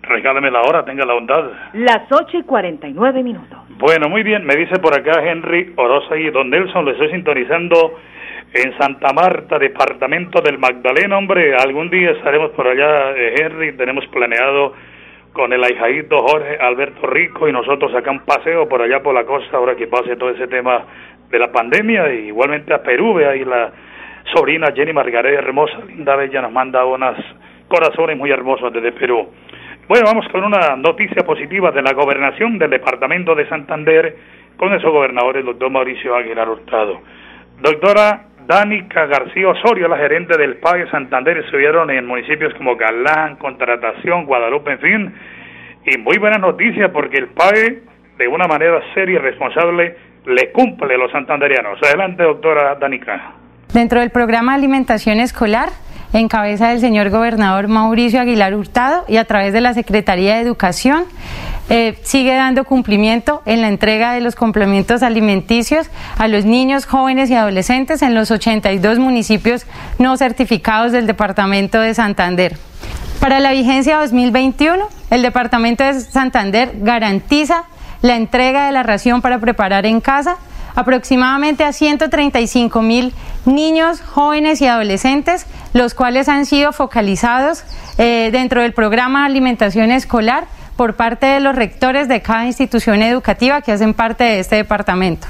Regáleme 0.00 0.50
la 0.50 0.62
hora, 0.62 0.82
tenga 0.84 1.04
la 1.04 1.12
bondad. 1.12 1.44
Las 1.74 2.10
8 2.10 2.38
y 2.38 2.42
49 2.42 3.22
minutos. 3.22 3.58
Bueno, 3.78 4.08
muy 4.08 4.22
bien, 4.22 4.44
me 4.46 4.56
dice 4.56 4.78
por 4.78 4.98
acá 4.98 5.22
Henry 5.22 5.74
Orosa 5.76 6.16
y 6.16 6.30
Don 6.30 6.48
Nelson, 6.48 6.86
lo 6.86 6.92
estoy 6.92 7.10
sintonizando 7.10 7.98
en 8.54 8.76
Santa 8.76 9.12
Marta, 9.12 9.58
departamento 9.58 10.42
del 10.42 10.58
Magdalena, 10.58 11.16
hombre, 11.16 11.54
algún 11.54 11.88
día 11.88 12.10
estaremos 12.10 12.50
por 12.50 12.66
allá, 12.66 13.12
eh, 13.16 13.34
Henry, 13.38 13.72
tenemos 13.76 14.06
planeado 14.08 14.74
con 15.32 15.52
el 15.54 15.64
ahijadito 15.64 16.18
Jorge 16.18 16.58
Alberto 16.60 17.06
Rico 17.06 17.48
y 17.48 17.52
nosotros 17.52 17.94
acá 17.94 18.10
un 18.10 18.20
paseo 18.20 18.68
por 18.68 18.82
allá 18.82 19.02
por 19.02 19.14
la 19.14 19.24
costa, 19.24 19.56
ahora 19.56 19.74
que 19.74 19.86
pase 19.86 20.16
todo 20.16 20.30
ese 20.30 20.46
tema 20.48 20.84
de 21.30 21.38
la 21.38 21.50
pandemia, 21.50 22.12
y 22.12 22.26
igualmente 22.26 22.74
a 22.74 22.82
Perú, 22.82 23.14
ve 23.14 23.26
ahí 23.26 23.42
la 23.42 23.72
sobrina 24.34 24.68
Jenny 24.74 24.92
Margareta, 24.92 25.38
hermosa, 25.38 25.78
linda, 25.86 26.14
bella, 26.14 26.42
nos 26.42 26.52
manda 26.52 26.84
unas 26.84 27.16
corazones 27.68 28.18
muy 28.18 28.30
hermosos 28.30 28.70
desde 28.70 28.92
Perú. 28.92 29.30
Bueno, 29.88 30.04
vamos 30.06 30.28
con 30.28 30.44
una 30.44 30.76
noticia 30.76 31.24
positiva 31.24 31.70
de 31.70 31.80
la 31.80 31.94
gobernación 31.94 32.58
del 32.58 32.70
departamento 32.70 33.34
de 33.34 33.48
Santander 33.48 34.14
con 34.58 34.74
esos 34.74 34.92
gobernadores, 34.92 35.42
doctor 35.42 35.70
Mauricio 35.70 36.14
Aguilar 36.14 36.50
Hurtado. 36.50 37.00
Doctora 37.60 38.26
Danica 38.46 39.06
García 39.06 39.48
Osorio, 39.48 39.88
la 39.88 39.96
gerente 39.96 40.36
del 40.36 40.56
PAE 40.56 40.90
Santander, 40.90 41.38
estuvieron 41.38 41.90
en 41.90 42.06
municipios 42.06 42.52
como 42.54 42.76
Galán, 42.76 43.36
Contratación, 43.36 44.26
Guadalupe, 44.26 44.72
en 44.72 44.78
fin. 44.78 45.14
Y 45.86 45.98
muy 45.98 46.18
buena 46.18 46.38
noticia 46.38 46.92
porque 46.92 47.18
el 47.18 47.28
PAE, 47.28 47.82
de 48.18 48.28
una 48.28 48.46
manera 48.46 48.80
seria 48.94 49.16
y 49.16 49.18
responsable, 49.18 49.96
le 50.26 50.52
cumple 50.52 50.94
a 50.94 50.98
los 50.98 51.10
santanderianos. 51.10 51.78
Adelante, 51.82 52.22
doctora 52.22 52.74
Danica. 52.76 53.32
Dentro 53.72 54.00
del 54.00 54.10
programa 54.10 54.52
de 54.52 54.58
alimentación 54.58 55.18
escolar, 55.18 55.70
en 56.12 56.28
cabeza 56.28 56.68
del 56.68 56.80
señor 56.80 57.10
gobernador 57.10 57.68
Mauricio 57.68 58.20
Aguilar 58.20 58.54
Hurtado 58.54 59.04
y 59.08 59.16
a 59.16 59.24
través 59.24 59.52
de 59.52 59.62
la 59.62 59.72
Secretaría 59.72 60.34
de 60.34 60.42
Educación, 60.42 61.04
eh, 61.68 61.98
sigue 62.02 62.34
dando 62.34 62.64
cumplimiento 62.64 63.42
en 63.46 63.60
la 63.60 63.68
entrega 63.68 64.12
de 64.12 64.20
los 64.20 64.34
complementos 64.34 65.02
alimenticios 65.02 65.88
a 66.18 66.28
los 66.28 66.44
niños, 66.44 66.86
jóvenes 66.86 67.30
y 67.30 67.34
adolescentes 67.34 68.02
en 68.02 68.14
los 68.14 68.30
82 68.30 68.98
municipios 68.98 69.66
no 69.98 70.16
certificados 70.16 70.92
del 70.92 71.06
Departamento 71.06 71.80
de 71.80 71.94
Santander. 71.94 72.56
Para 73.20 73.38
la 73.38 73.52
vigencia 73.52 73.98
2021, 73.98 74.88
el 75.10 75.22
Departamento 75.22 75.84
de 75.84 76.00
Santander 76.00 76.72
garantiza 76.78 77.64
la 78.02 78.16
entrega 78.16 78.66
de 78.66 78.72
la 78.72 78.82
ración 78.82 79.22
para 79.22 79.38
preparar 79.38 79.86
en 79.86 80.00
casa 80.00 80.36
aproximadamente 80.74 81.64
a 81.64 81.72
135 81.72 82.82
mil 82.82 83.12
niños, 83.44 84.00
jóvenes 84.00 84.60
y 84.60 84.66
adolescentes, 84.66 85.46
los 85.72 85.94
cuales 85.94 86.28
han 86.28 86.46
sido 86.46 86.72
focalizados 86.72 87.64
eh, 87.98 88.30
dentro 88.32 88.62
del 88.62 88.72
programa 88.72 89.20
de 89.20 89.26
alimentación 89.26 89.90
escolar 89.90 90.46
por 90.82 90.96
parte 90.96 91.26
de 91.26 91.38
los 91.38 91.54
rectores 91.54 92.08
de 92.08 92.22
cada 92.22 92.44
institución 92.44 93.02
educativa 93.02 93.62
que 93.62 93.70
hacen 93.70 93.94
parte 93.94 94.24
de 94.24 94.40
este 94.40 94.56
departamento. 94.56 95.28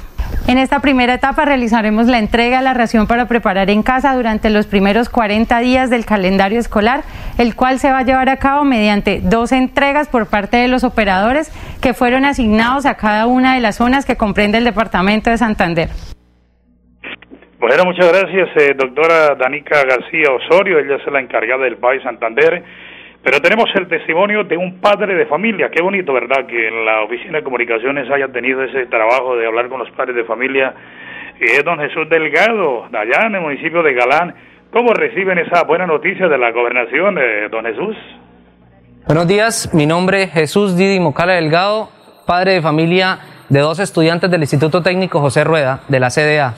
En 0.48 0.56
esta 0.56 0.80
primera 0.80 1.12
etapa 1.12 1.44
realizaremos 1.44 2.06
la 2.06 2.20
entrega 2.20 2.56
de 2.56 2.64
la 2.64 2.72
ración 2.72 3.06
para 3.06 3.26
preparar 3.28 3.68
en 3.68 3.82
casa 3.82 4.14
durante 4.14 4.48
los 4.48 4.66
primeros 4.66 5.10
40 5.10 5.58
días 5.58 5.90
del 5.90 6.06
calendario 6.06 6.58
escolar, 6.58 7.02
el 7.36 7.54
cual 7.54 7.78
se 7.80 7.92
va 7.92 7.98
a 7.98 8.02
llevar 8.02 8.30
a 8.30 8.38
cabo 8.38 8.64
mediante 8.64 9.20
dos 9.22 9.52
entregas 9.52 10.08
por 10.08 10.26
parte 10.26 10.56
de 10.56 10.68
los 10.68 10.84
operadores 10.84 11.52
que 11.82 11.92
fueron 11.92 12.24
asignados 12.24 12.86
a 12.86 12.94
cada 12.94 13.26
una 13.26 13.54
de 13.54 13.60
las 13.60 13.76
zonas 13.76 14.06
que 14.06 14.16
comprende 14.16 14.56
el 14.56 14.64
departamento 14.64 15.28
de 15.28 15.36
Santander. 15.36 15.90
Bueno, 17.58 17.84
muchas 17.84 18.08
gracias, 18.08 18.48
eh, 18.56 18.72
doctora 18.74 19.34
Danica 19.38 19.84
García 19.84 20.30
Osorio, 20.32 20.78
ella 20.78 20.96
es 20.96 21.12
la 21.12 21.20
encargada 21.20 21.64
del 21.64 21.76
país 21.76 22.02
Santander. 22.02 22.64
Pero 23.22 23.40
tenemos 23.40 23.70
el 23.74 23.86
testimonio 23.86 24.42
de 24.42 24.56
un 24.56 24.80
padre 24.80 25.14
de 25.14 25.26
familia. 25.26 25.70
Qué 25.70 25.80
bonito, 25.80 26.12
¿verdad? 26.12 26.44
Que 26.46 26.68
en 26.68 26.84
la 26.84 27.02
oficina 27.02 27.38
de 27.38 27.44
comunicaciones 27.44 28.10
haya 28.10 28.28
tenido 28.28 28.64
ese 28.64 28.86
trabajo 28.86 29.36
de 29.36 29.46
hablar 29.46 29.68
con 29.68 29.78
los 29.78 29.90
padres 29.92 30.16
de 30.16 30.24
familia. 30.24 30.74
es 31.38 31.64
don 31.64 31.78
Jesús 31.78 32.08
Delgado, 32.08 32.88
de 32.90 32.98
allá 32.98 33.26
en 33.26 33.36
el 33.36 33.40
municipio 33.40 33.82
de 33.82 33.94
Galán. 33.94 34.34
¿Cómo 34.72 34.92
reciben 34.92 35.38
esa 35.38 35.62
buena 35.64 35.86
noticia 35.86 36.26
de 36.28 36.38
la 36.38 36.50
gobernación, 36.50 37.14
de 37.14 37.48
don 37.48 37.64
Jesús? 37.64 37.96
Buenos 39.06 39.28
días, 39.28 39.72
mi 39.72 39.86
nombre 39.86 40.24
es 40.24 40.32
Jesús 40.32 40.76
Didi 40.76 40.98
Mocala 40.98 41.34
Delgado, 41.34 41.90
padre 42.26 42.52
de 42.52 42.62
familia 42.62 43.18
de 43.48 43.60
dos 43.60 43.78
estudiantes 43.78 44.30
del 44.30 44.40
Instituto 44.40 44.82
Técnico 44.82 45.20
José 45.20 45.44
Rueda, 45.44 45.82
de 45.88 46.00
la 46.00 46.08
CDA. 46.10 46.54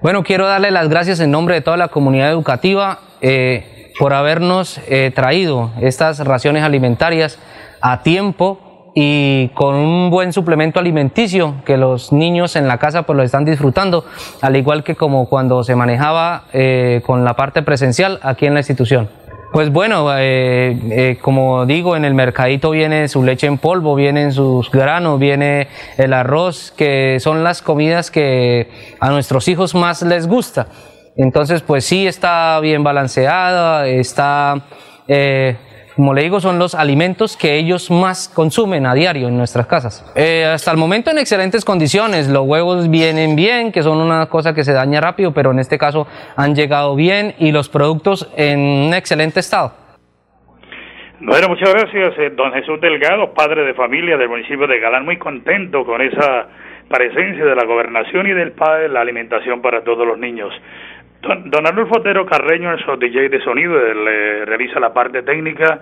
Bueno, 0.00 0.22
quiero 0.22 0.46
darle 0.46 0.70
las 0.70 0.88
gracias 0.88 1.20
en 1.20 1.30
nombre 1.30 1.56
de 1.56 1.60
toda 1.60 1.76
la 1.76 1.88
comunidad 1.88 2.30
educativa. 2.30 3.00
Eh, 3.20 3.75
por 3.98 4.12
habernos 4.12 4.80
eh, 4.88 5.10
traído 5.14 5.70
estas 5.80 6.18
raciones 6.20 6.62
alimentarias 6.62 7.38
a 7.80 8.02
tiempo 8.02 8.92
y 8.94 9.48
con 9.54 9.74
un 9.74 10.10
buen 10.10 10.32
suplemento 10.32 10.80
alimenticio 10.80 11.56
que 11.66 11.76
los 11.76 12.12
niños 12.12 12.56
en 12.56 12.66
la 12.66 12.78
casa 12.78 13.02
pues 13.02 13.16
lo 13.16 13.22
están 13.22 13.44
disfrutando, 13.44 14.06
al 14.40 14.56
igual 14.56 14.84
que 14.84 14.94
como 14.94 15.28
cuando 15.28 15.64
se 15.64 15.76
manejaba 15.76 16.44
eh, 16.52 17.02
con 17.04 17.24
la 17.24 17.34
parte 17.34 17.62
presencial 17.62 18.18
aquí 18.22 18.46
en 18.46 18.54
la 18.54 18.60
institución. 18.60 19.08
Pues 19.52 19.70
bueno, 19.70 20.08
eh, 20.18 21.18
como 21.22 21.66
digo, 21.66 21.96
en 21.96 22.04
el 22.04 22.14
mercadito 22.14 22.70
viene 22.70 23.08
su 23.08 23.22
leche 23.22 23.46
en 23.46 23.58
polvo, 23.58 23.94
vienen 23.94 24.32
sus 24.32 24.70
granos, 24.70 25.18
viene 25.18 25.68
el 25.96 26.12
arroz, 26.12 26.72
que 26.76 27.18
son 27.20 27.44
las 27.44 27.62
comidas 27.62 28.10
que 28.10 28.68
a 29.00 29.08
nuestros 29.10 29.48
hijos 29.48 29.74
más 29.74 30.02
les 30.02 30.26
gusta. 30.26 30.66
Entonces, 31.16 31.62
pues 31.62 31.84
sí 31.84 32.06
está 32.06 32.60
bien 32.60 32.84
balanceada, 32.84 33.86
está, 33.88 34.54
eh, 35.08 35.56
como 35.94 36.12
le 36.12 36.22
digo, 36.22 36.40
son 36.40 36.58
los 36.58 36.74
alimentos 36.74 37.38
que 37.38 37.56
ellos 37.56 37.90
más 37.90 38.28
consumen 38.28 38.84
a 38.84 38.92
diario 38.92 39.28
en 39.28 39.38
nuestras 39.38 39.66
casas. 39.66 40.12
Eh, 40.14 40.44
hasta 40.44 40.70
el 40.70 40.76
momento 40.76 41.10
en 41.10 41.16
excelentes 41.16 41.64
condiciones, 41.64 42.28
los 42.28 42.46
huevos 42.46 42.90
vienen 42.90 43.34
bien, 43.34 43.72
que 43.72 43.82
son 43.82 43.98
una 43.98 44.26
cosa 44.26 44.54
que 44.54 44.62
se 44.62 44.74
daña 44.74 45.00
rápido, 45.00 45.32
pero 45.32 45.52
en 45.52 45.58
este 45.58 45.78
caso 45.78 46.06
han 46.36 46.54
llegado 46.54 46.94
bien 46.94 47.34
y 47.38 47.50
los 47.50 47.70
productos 47.70 48.30
en 48.36 48.60
un 48.60 48.92
excelente 48.92 49.40
estado. 49.40 49.72
Bueno, 51.18 51.48
muchas 51.48 51.72
gracias, 51.72 52.12
eh, 52.18 52.30
don 52.36 52.52
Jesús 52.52 52.78
Delgado, 52.78 53.32
padre 53.32 53.64
de 53.64 53.72
familia 53.72 54.18
del 54.18 54.28
municipio 54.28 54.66
de 54.66 54.78
Galán, 54.78 55.06
muy 55.06 55.16
contento 55.16 55.82
con 55.86 56.02
esa 56.02 56.46
presencia 56.90 57.42
de 57.42 57.56
la 57.56 57.64
gobernación 57.64 58.26
y 58.26 58.32
del 58.32 58.52
padre, 58.52 58.90
la 58.90 59.00
alimentación 59.00 59.62
para 59.62 59.82
todos 59.82 60.06
los 60.06 60.18
niños. 60.18 60.52
Don, 61.26 61.66
Arnulfo 61.66 61.98
Otero 61.98 62.24
Carreño, 62.26 62.72
el 62.72 62.98
DJ 62.98 63.28
de 63.28 63.40
sonido, 63.42 63.74
le 63.74 64.44
realiza 64.44 64.78
la 64.78 64.92
parte 64.92 65.22
técnica. 65.22 65.80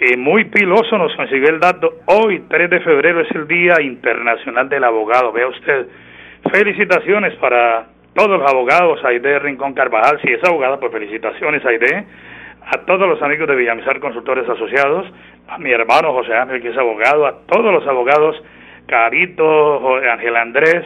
y 0.00 0.16
muy 0.16 0.44
piloso 0.44 0.98
nos 0.98 1.14
consiguió 1.16 1.48
el 1.48 1.60
dato. 1.60 2.00
Hoy, 2.06 2.44
3 2.48 2.68
de 2.68 2.80
febrero, 2.80 3.20
es 3.20 3.30
el 3.30 3.46
Día 3.46 3.80
Internacional 3.80 4.68
del 4.68 4.84
Abogado. 4.84 5.32
Vea 5.32 5.48
usted. 5.48 5.86
Felicitaciones 6.50 7.34
para 7.36 7.86
todos 8.14 8.38
los 8.38 8.50
abogados, 8.50 9.02
Aide 9.04 9.38
Rincón 9.38 9.72
Carvajal, 9.72 10.20
si 10.22 10.32
es 10.32 10.44
abogada, 10.44 10.78
pues 10.78 10.92
felicitaciones, 10.92 11.64
Aide. 11.64 12.04
A 12.66 12.78
todos 12.84 13.08
los 13.08 13.22
amigos 13.22 13.48
de 13.48 13.56
Villamizar 13.56 14.00
Consultores 14.00 14.48
Asociados, 14.48 15.06
a 15.48 15.58
mi 15.58 15.70
hermano 15.70 16.12
José 16.12 16.34
Ángel, 16.34 16.60
que 16.60 16.70
es 16.70 16.76
abogado, 16.78 17.26
a 17.26 17.40
todos 17.46 17.72
los 17.72 17.86
abogados, 17.86 18.36
Carito, 18.86 19.96
Ángel 19.96 20.36
Andrés, 20.36 20.84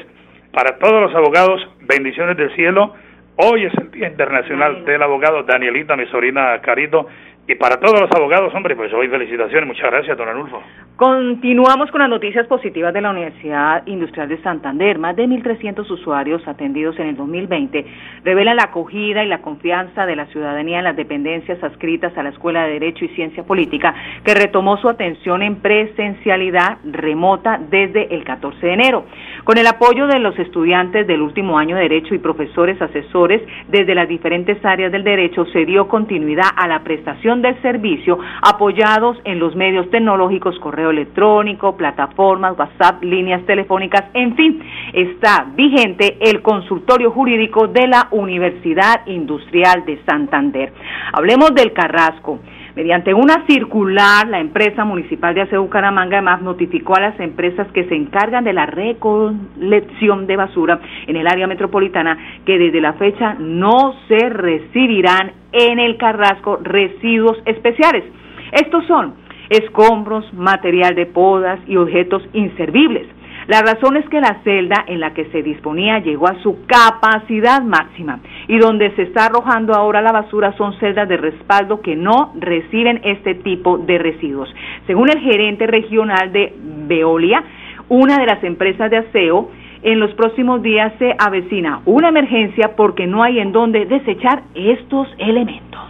para 0.53 0.79
todos 0.79 1.03
los 1.03 1.15
abogados, 1.15 1.69
bendiciones 1.81 2.37
del 2.37 2.55
cielo 2.55 2.95
Hoy 3.41 3.67
es 3.67 3.75
el 3.75 3.93
Día 3.93 4.09
Internacional 4.09 4.85
del 4.85 5.01
Abogado 5.01 5.45
Danielita, 5.45 5.95
mi 5.95 6.07
sobrina 6.07 6.61
Carito, 6.61 7.07
y 7.47 7.55
para 7.55 7.77
todos 7.77 8.01
los 8.01 8.11
abogados, 8.11 8.53
hombre, 8.53 8.75
pues 8.75 8.93
hoy 8.93 9.07
felicitaciones. 9.07 9.65
Muchas 9.65 9.93
gracias, 9.93 10.19
don 10.19 10.29
Anulfo. 10.29 10.61
Continuamos 10.99 11.93
con 11.93 12.01
las 12.01 12.11
noticias 12.11 12.49
positivas 12.49 12.93
de 12.93 13.01
la 13.01 13.11
Universidad 13.11 13.87
Industrial 13.87 14.29
de 14.29 14.43
Santander. 14.43 14.99
Más 14.99 15.15
de 15.15 15.29
1.300 15.29 15.89
usuarios 15.89 16.43
atendidos 16.49 16.99
en 16.99 17.07
el 17.07 17.17
2020 17.17 17.87
revelan 18.25 18.57
la 18.57 18.65
acogida 18.65 19.23
y 19.23 19.29
la 19.29 19.41
confianza 19.41 20.07
de 20.07 20.17
la 20.17 20.27
ciudadanía 20.27 20.79
en 20.79 20.85
las 20.85 20.97
dependencias 20.97 21.63
adscritas 21.63 22.19
a 22.19 22.25
la 22.25 22.31
Escuela 22.31 22.65
de 22.65 22.73
Derecho 22.73 23.05
y 23.05 23.11
Ciencia 23.11 23.45
Política, 23.45 23.95
que 24.25 24.35
retomó 24.35 24.77
su 24.79 24.89
atención 24.89 25.43
en 25.43 25.61
presencialidad 25.61 26.79
remota 26.83 27.61
desde 27.71 28.13
el 28.13 28.25
14 28.25 28.67
de 28.67 28.73
enero. 28.73 29.05
Con 29.45 29.57
el 29.57 29.69
apoyo 29.69 30.09
de 30.09 30.19
los 30.19 30.37
estudiantes 30.37 31.07
del 31.07 31.23
último 31.23 31.61
año 31.61 31.77
de 31.77 31.83
Derecho 31.83 32.17
y 32.17 32.19
profesores 32.19 32.83
asesores 32.83 33.41
desde 33.69 33.95
las 33.95 34.09
diferentes 34.09 34.59
áreas 34.65 34.91
del 34.91 35.05
derecho, 35.05 35.47
se 35.53 35.65
dio 35.65 35.87
continuidad 35.87 36.49
a 36.57 36.67
la 36.67 36.83
prestación 36.83 37.41
del 37.41 37.55
servicio 37.63 38.19
apoyados 38.43 39.17
en 39.23 39.39
los 39.39 39.55
medios 39.55 39.89
tecnológicos, 39.91 40.59
correo 40.59 40.88
electrónico, 40.91 41.77
plataformas, 41.77 42.59
WhatsApp, 42.59 43.03
líneas 43.03 43.45
telefónicas, 43.47 44.05
en 44.15 44.35
fin, 44.37 44.63
está 44.93 45.47
vigente 45.55 46.19
el 46.21 46.43
consultorio 46.43 47.11
jurídico 47.11 47.69
de 47.69 47.87
la 47.87 48.09
Universidad 48.11 49.07
Industrial 49.07 49.85
de 49.85 50.01
Santander. 50.05 50.73
Hablemos 51.13 51.55
del 51.55 51.73
Carrasco. 51.73 52.41
Mediante 52.79 53.13
una 53.13 53.45
circular, 53.49 54.29
la 54.29 54.39
empresa 54.39 54.85
municipal 54.85 55.35
de 55.35 55.41
Aseo 55.43 55.63
Bucaramanga 55.63 56.19
además 56.19 56.43
notificó 56.43 56.97
a 56.97 57.01
las 57.01 57.19
empresas 57.19 57.67
que 57.73 57.89
se 57.89 57.97
encargan 57.97 58.45
de 58.45 58.53
la 58.53 58.67
recolección 58.67 60.29
de 60.29 60.37
basura 60.37 60.79
en 61.09 61.17
el 61.17 61.27
área 61.27 61.49
metropolitana 61.49 62.17
que 62.47 62.57
desde 62.57 62.81
la 62.81 62.93
fecha 62.93 63.35
no 63.41 63.95
se 64.07 64.29
recibirán 64.29 65.33
en 65.51 65.81
el 65.81 65.97
Carrasco 65.97 66.61
residuos 66.63 67.37
especiales. 67.47 68.05
Estos 68.53 68.87
son 68.87 69.15
escombros, 69.51 70.33
material 70.35 70.95
de 70.95 71.07
podas 71.07 71.61
y 71.67 71.77
objetos 71.77 72.23
inservibles. 72.33 73.07
La 73.49 73.63
razón 73.63 73.97
es 73.97 74.07
que 74.11 74.21
la 74.21 74.43
celda 74.45 74.85
en 74.89 75.01
la 75.01 75.15
que 75.15 75.25
se 75.31 75.43
disponía 75.43 76.01
llegó 76.01 76.29
a 76.29 76.39
su 76.43 76.67
capacidad 76.67 77.63
máxima 77.63 78.21
y 78.47 78.59
donde 78.59 78.91
se 78.91 79.05
está 79.05 79.25
arrojando 79.25 79.73
ahora 79.73 80.03
la 80.03 80.13
basura 80.13 80.53
son 80.59 80.79
celdas 80.79 81.09
de 81.09 81.17
respaldo 81.17 81.81
que 81.81 81.97
no 81.97 82.35
reciben 82.39 83.01
este 83.05 83.37
tipo 83.37 83.79
de 83.79 83.97
residuos. 83.97 84.55
Según 84.87 85.09
el 85.09 85.21
gerente 85.21 85.67
regional 85.67 86.31
de 86.31 86.53
Veolia, 86.87 87.43
una 87.89 88.19
de 88.19 88.27
las 88.27 88.45
empresas 88.45 88.91
de 88.91 88.99
aseo, 88.99 89.51
en 89.83 89.99
los 89.99 90.13
próximos 90.13 90.61
días 90.61 90.93
se 90.99 91.15
avecina 91.19 91.81
una 91.87 92.11
emergencia 92.11 92.77
porque 92.77 93.07
no 93.07 93.23
hay 93.23 93.39
en 93.39 93.53
dónde 93.53 93.87
desechar 93.87 94.43
estos 94.55 95.09
elementos. 95.17 95.88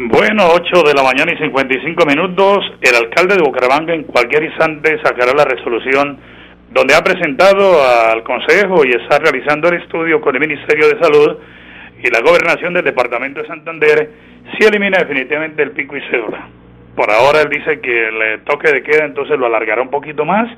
Bueno, 0.00 0.44
8 0.54 0.84
de 0.84 0.94
la 0.94 1.02
mañana 1.02 1.32
y 1.32 1.38
55 1.38 2.06
minutos. 2.06 2.58
El 2.80 2.94
alcalde 2.94 3.34
de 3.34 3.42
Bucaramanga 3.42 3.92
en 3.92 4.04
cualquier 4.04 4.44
instante 4.44 4.96
sacará 5.02 5.32
la 5.34 5.44
resolución 5.44 6.20
donde 6.70 6.94
ha 6.94 7.02
presentado 7.02 7.82
al 7.82 8.22
Consejo 8.22 8.84
y 8.84 8.90
está 8.90 9.18
realizando 9.18 9.68
el 9.68 9.82
estudio 9.82 10.20
con 10.20 10.36
el 10.36 10.40
Ministerio 10.40 10.86
de 10.86 11.02
Salud 11.02 11.38
y 12.00 12.08
la 12.10 12.20
Gobernación 12.20 12.74
del 12.74 12.84
Departamento 12.84 13.42
de 13.42 13.48
Santander, 13.48 14.10
si 14.56 14.68
elimina 14.68 14.98
definitivamente 14.98 15.64
el 15.64 15.72
pico 15.72 15.96
y 15.96 16.00
cédula. 16.12 16.46
Por 16.94 17.10
ahora 17.10 17.40
él 17.40 17.48
dice 17.48 17.80
que 17.80 18.06
el 18.06 18.42
toque 18.44 18.70
de 18.70 18.84
queda 18.84 19.04
entonces 19.04 19.36
lo 19.36 19.46
alargará 19.46 19.82
un 19.82 19.90
poquito 19.90 20.24
más, 20.24 20.48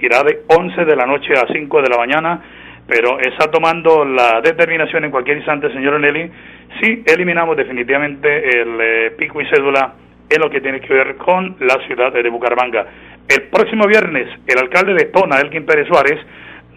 irá 0.00 0.24
de 0.24 0.40
11 0.48 0.84
de 0.84 0.96
la 0.96 1.06
noche 1.06 1.34
a 1.34 1.46
5 1.46 1.82
de 1.82 1.88
la 1.88 1.98
mañana, 1.98 2.42
pero 2.88 3.20
está 3.20 3.48
tomando 3.48 4.04
la 4.04 4.40
determinación 4.40 5.04
en 5.04 5.12
cualquier 5.12 5.36
instante, 5.36 5.72
señor 5.72 6.00
Nelly, 6.00 6.32
si 6.80 7.02
eliminamos 7.06 7.56
definitivamente 7.56 8.60
el 8.60 8.80
eh, 8.80 9.10
pico 9.18 9.40
y 9.40 9.46
cédula 9.46 9.94
en 10.28 10.40
lo 10.40 10.50
que 10.50 10.60
tiene 10.60 10.80
que 10.80 10.92
ver 10.92 11.16
con 11.16 11.56
la 11.60 11.78
ciudad 11.86 12.12
de 12.12 12.28
Bucaramanga. 12.28 12.86
El 13.28 13.44
próximo 13.44 13.86
viernes, 13.86 14.28
el 14.46 14.58
alcalde 14.58 14.94
de 14.94 15.06
Tona, 15.06 15.40
Elkin 15.40 15.64
Pérez 15.64 15.86
Suárez, 15.88 16.18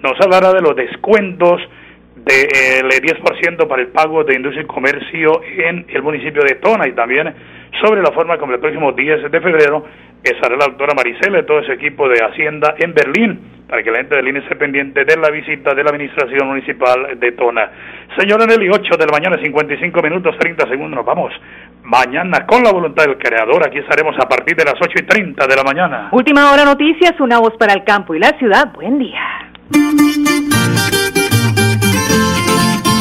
nos 0.02 0.20
hablará 0.22 0.54
de 0.54 0.62
los 0.62 0.76
descuentos 0.76 1.62
del 2.16 2.90
10% 2.90 3.68
para 3.68 3.82
el 3.82 3.90
pago 3.90 4.24
de 4.24 4.36
industria 4.36 4.64
y 4.64 4.68
comercio 4.68 5.42
en 5.44 5.86
el 5.90 6.02
municipio 6.02 6.44
de 6.44 6.56
Tona 6.56 6.88
y 6.88 6.94
también 6.94 7.34
sobre 7.82 8.02
la 8.02 8.12
forma 8.12 8.38
como 8.38 8.54
el 8.54 8.60
próximo 8.60 8.92
10 8.92 9.32
de 9.32 9.42
febrero 9.42 9.86
estará 10.24 10.56
la 10.56 10.66
doctora 10.66 10.94
Maricela 10.94 11.40
y 11.40 11.46
todo 11.46 11.60
ese 11.60 11.74
equipo 11.74 12.08
de 12.08 12.24
Hacienda 12.24 12.76
en 12.78 12.94
Berlín 12.94 13.40
para 13.72 13.84
que 13.84 13.90
la 13.90 14.00
gente 14.00 14.16
de 14.16 14.22
Berlín 14.22 14.36
esté 14.44 14.58
pendiente 14.58 15.06
de 15.06 15.16
la 15.16 15.30
visita 15.30 15.74
de 15.74 15.82
la 15.82 15.92
Administración 15.92 16.46
Municipal 16.46 17.18
de 17.18 17.32
Tona. 17.32 17.72
Señor 18.20 18.46
Nelly, 18.46 18.70
8 18.70 18.98
de 18.98 19.06
la 19.06 19.14
mañana, 19.14 19.38
55 19.42 20.02
minutos, 20.02 20.36
30 20.38 20.68
segundos, 20.68 20.98
nos 20.98 21.06
vamos. 21.06 21.32
Mañana, 21.84 22.46
con 22.46 22.64
la 22.64 22.72
voluntad 22.74 23.06
del 23.06 23.18
Creador, 23.18 23.66
aquí 23.66 23.78
estaremos 23.78 24.14
a 24.20 24.28
partir 24.28 24.58
de 24.58 24.66
las 24.66 24.74
8 24.74 24.92
y 24.98 25.04
30 25.04 25.48
de 25.48 25.56
la 25.56 25.64
mañana. 25.64 26.10
Última 26.12 26.52
hora 26.52 26.66
noticias, 26.66 27.18
una 27.22 27.40
voz 27.40 27.56
para 27.58 27.72
el 27.72 27.86
campo 27.86 28.14
y 28.14 28.20
la 28.20 28.38
ciudad. 28.38 28.74
Buen 28.74 29.00
día. 29.00 29.22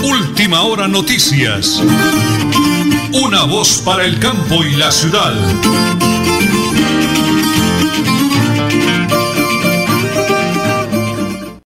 Última 0.04 0.62
hora 0.62 0.86
noticias. 0.86 1.82
Una 3.12 3.42
voz 3.44 3.82
para 3.84 4.04
el 4.04 4.20
campo 4.20 4.62
y 4.64 4.76
la 4.76 4.92
ciudad. 4.92 5.32